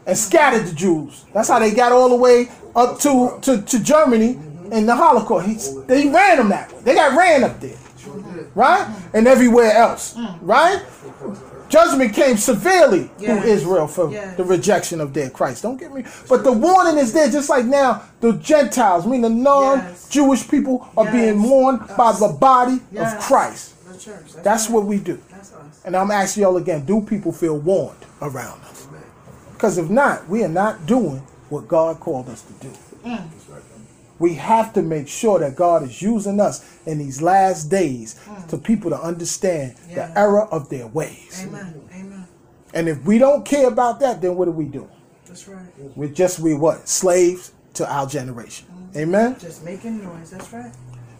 [0.06, 1.26] and scattered the Jews.
[1.34, 4.40] That's how they got all the way up to to, to Germany
[4.74, 5.48] in the Holocaust.
[5.48, 6.80] He, they ran them that way.
[6.84, 7.78] They got ran up there,
[8.56, 8.88] right?
[9.14, 10.38] And everywhere else, mm.
[10.42, 10.82] right?
[11.70, 13.42] Judgment came severely Yes.
[13.42, 14.38] through Israel for Yes.
[14.38, 15.64] the rejection of their Christ.
[15.64, 16.04] Don't get me.
[16.30, 20.88] But the warning is there, just like now, the Gentiles, I mean the non-Jewish people,
[20.96, 21.14] are Yes.
[21.14, 23.14] being warned by the body Yes.
[23.14, 23.72] of Christ.
[23.92, 24.34] The church.
[24.44, 24.76] That's right.
[24.76, 25.18] what we do.
[25.32, 25.82] That's us.
[25.86, 28.88] And I'm asking y'all again: Do people feel warned around us?
[29.54, 32.74] Because if not, we are not doing what God called us to do.
[33.06, 33.22] Mm.
[34.24, 38.48] We have to make sure that God is using us in these last days mm.
[38.48, 40.08] to people to understand Yeah.
[40.08, 41.44] the error of their ways.
[41.46, 41.82] Amen.
[41.94, 42.26] Amen.
[42.74, 44.96] And if we don't care about that, then what are we doing?
[45.28, 45.66] That's right.
[45.98, 48.66] We're just we what slaves to our generation.
[48.72, 49.00] Mm-hmm.
[49.00, 49.36] Amen.
[49.42, 50.32] Just making noise.
[50.32, 50.72] That's right.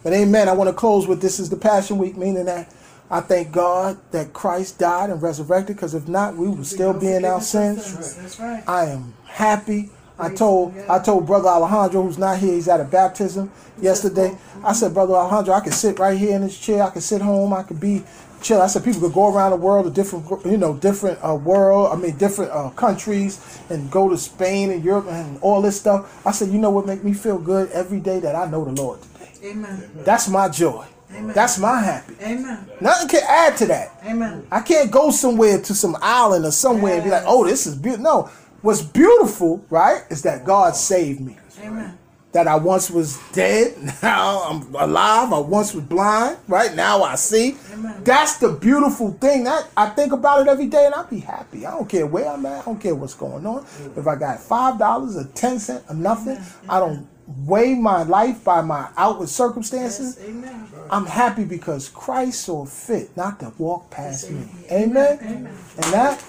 [0.02, 0.48] But amen.
[0.48, 2.74] I want to close with this is the Passion Week, meaning that
[3.12, 5.76] I thank God that Christ died and resurrected.
[5.76, 8.16] Because if not, we would still be in our sins.
[8.16, 8.64] That's right.
[8.66, 9.90] I am happy.
[10.18, 14.38] I told I told brother Alejandro, who's not here, he's at a baptism yesterday.
[14.64, 16.84] I said, brother Alejandro, I could sit right here in this chair.
[16.84, 17.54] I could sit home.
[17.54, 18.04] I could be
[18.42, 18.62] chill.
[18.62, 21.92] I said people could go around the world, a different you know different uh, world.
[21.92, 26.26] I mean different uh, countries, and go to Spain and Europe and all this stuff.
[26.26, 28.72] I said, you know what make me feel good every day that I know the
[28.72, 29.32] Lord today.
[29.52, 29.90] Amen.
[30.06, 30.86] That's my joy.
[31.16, 31.34] Amen.
[31.36, 32.16] That's my happy.
[32.22, 32.68] Amen.
[32.82, 34.02] Nothing can add to that.
[34.06, 34.48] Amen.
[34.52, 37.76] I can't go somewhere to some island or somewhere and be like, oh, this is
[37.76, 38.04] beautiful.
[38.04, 38.30] No.
[38.64, 41.38] What's beautiful, right, is that God saved me.
[41.62, 41.98] Amen.
[42.32, 45.34] That I once was dead, now I'm alive.
[45.34, 46.74] I once was blind, right?
[46.74, 47.58] Now I see.
[47.74, 48.02] Amen.
[48.06, 49.44] That's the beautiful thing.
[49.44, 51.66] That I think about it every day and I'll be happy.
[51.66, 52.62] I don't care where I'm at.
[52.62, 53.66] I don't care what's going on.
[53.98, 57.06] If I got five dollars or ten cent or nothing, I don't
[57.46, 60.18] weigh my life by my outward circumstances.
[60.20, 60.30] Yes.
[60.30, 60.68] Amen.
[60.90, 64.48] I'm happy because Christ saw fit not to walk past me.
[64.72, 65.20] Amen.
[65.22, 66.20] And that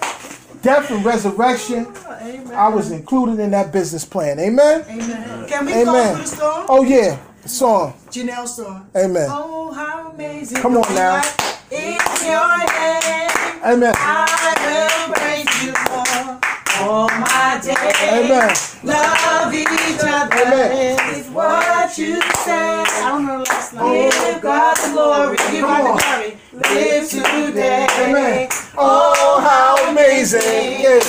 [0.65, 2.51] death and resurrection, Amen.
[2.53, 4.39] I was included in that business plan.
[4.39, 4.83] Amen.
[4.89, 5.47] Amen.
[5.47, 5.85] Can we Amen.
[5.85, 6.65] go through the song?
[6.67, 7.93] Oh yeah, the song.
[8.09, 8.89] Janelle song.
[8.95, 9.27] Amen.
[9.29, 10.57] Oh, how amazing.
[10.57, 11.21] Come on now.
[11.69, 13.93] In your name, Amen.
[13.95, 14.25] I
[14.65, 16.41] will praise you, Lord,
[16.81, 17.77] all my days.
[18.09, 18.49] Amen.
[18.83, 21.15] Love each other Amen.
[21.15, 22.81] is what you say.
[22.81, 24.09] I don't know last line.
[24.09, 25.37] Give God the glory.
[25.37, 26.37] Give God the glory.
[26.55, 27.85] Live today.
[27.99, 28.47] Amen.
[28.77, 31.05] Oh, how amazing is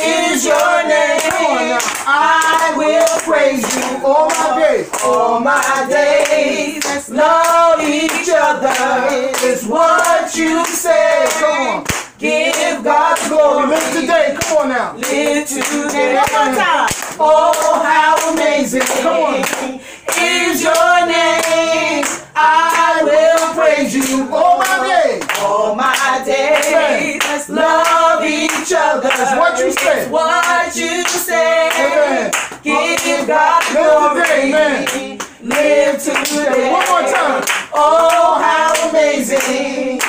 [0.00, 1.80] is your name.
[2.06, 4.88] I will praise you all my days.
[5.02, 7.08] all my days.
[7.08, 11.26] Love each other is what you say.
[11.40, 11.84] Come on.
[12.18, 13.66] Give God's glory.
[13.66, 14.36] Live today.
[14.40, 14.94] Come on now.
[14.94, 16.14] live today.
[16.14, 17.05] One more time.
[17.18, 22.04] Oh, how amazing is your name.
[22.38, 25.22] I will praise you oh, All my days.
[25.40, 27.22] all my days.
[27.24, 29.08] Let's love each other.
[29.08, 30.02] That's what you said.
[30.02, 31.70] It's what you say.
[31.72, 32.32] Amen.
[32.62, 34.24] Give God Live glory.
[34.52, 35.18] today.
[35.42, 36.70] Live today.
[36.72, 37.44] One more time.
[37.72, 40.00] Oh, how amazing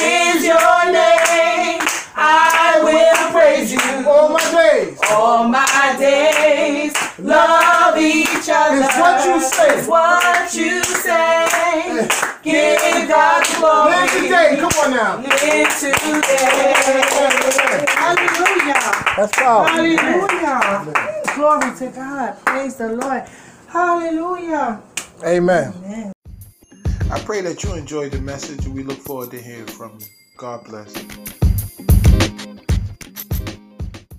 [0.00, 1.80] is your name.
[2.18, 3.78] I will praise you
[4.26, 4.98] All my days.
[5.08, 6.92] all my days.
[7.20, 8.82] Love each other.
[8.82, 9.78] It's what you say.
[9.78, 12.08] It's what you say.
[12.42, 13.90] Give God glory.
[13.90, 14.56] Live today.
[14.58, 15.16] Come on now.
[15.18, 16.26] Live today.
[17.94, 18.82] Hallelujah.
[19.16, 19.76] That's powerful.
[19.76, 21.22] Hallelujah.
[21.36, 22.44] Glory to God.
[22.44, 23.22] Praise the Lord.
[23.68, 24.82] Hallelujah.
[25.24, 26.12] Amen.
[27.12, 30.06] I pray that you enjoyed the message and we look forward to hearing from you.
[30.36, 31.45] God bless.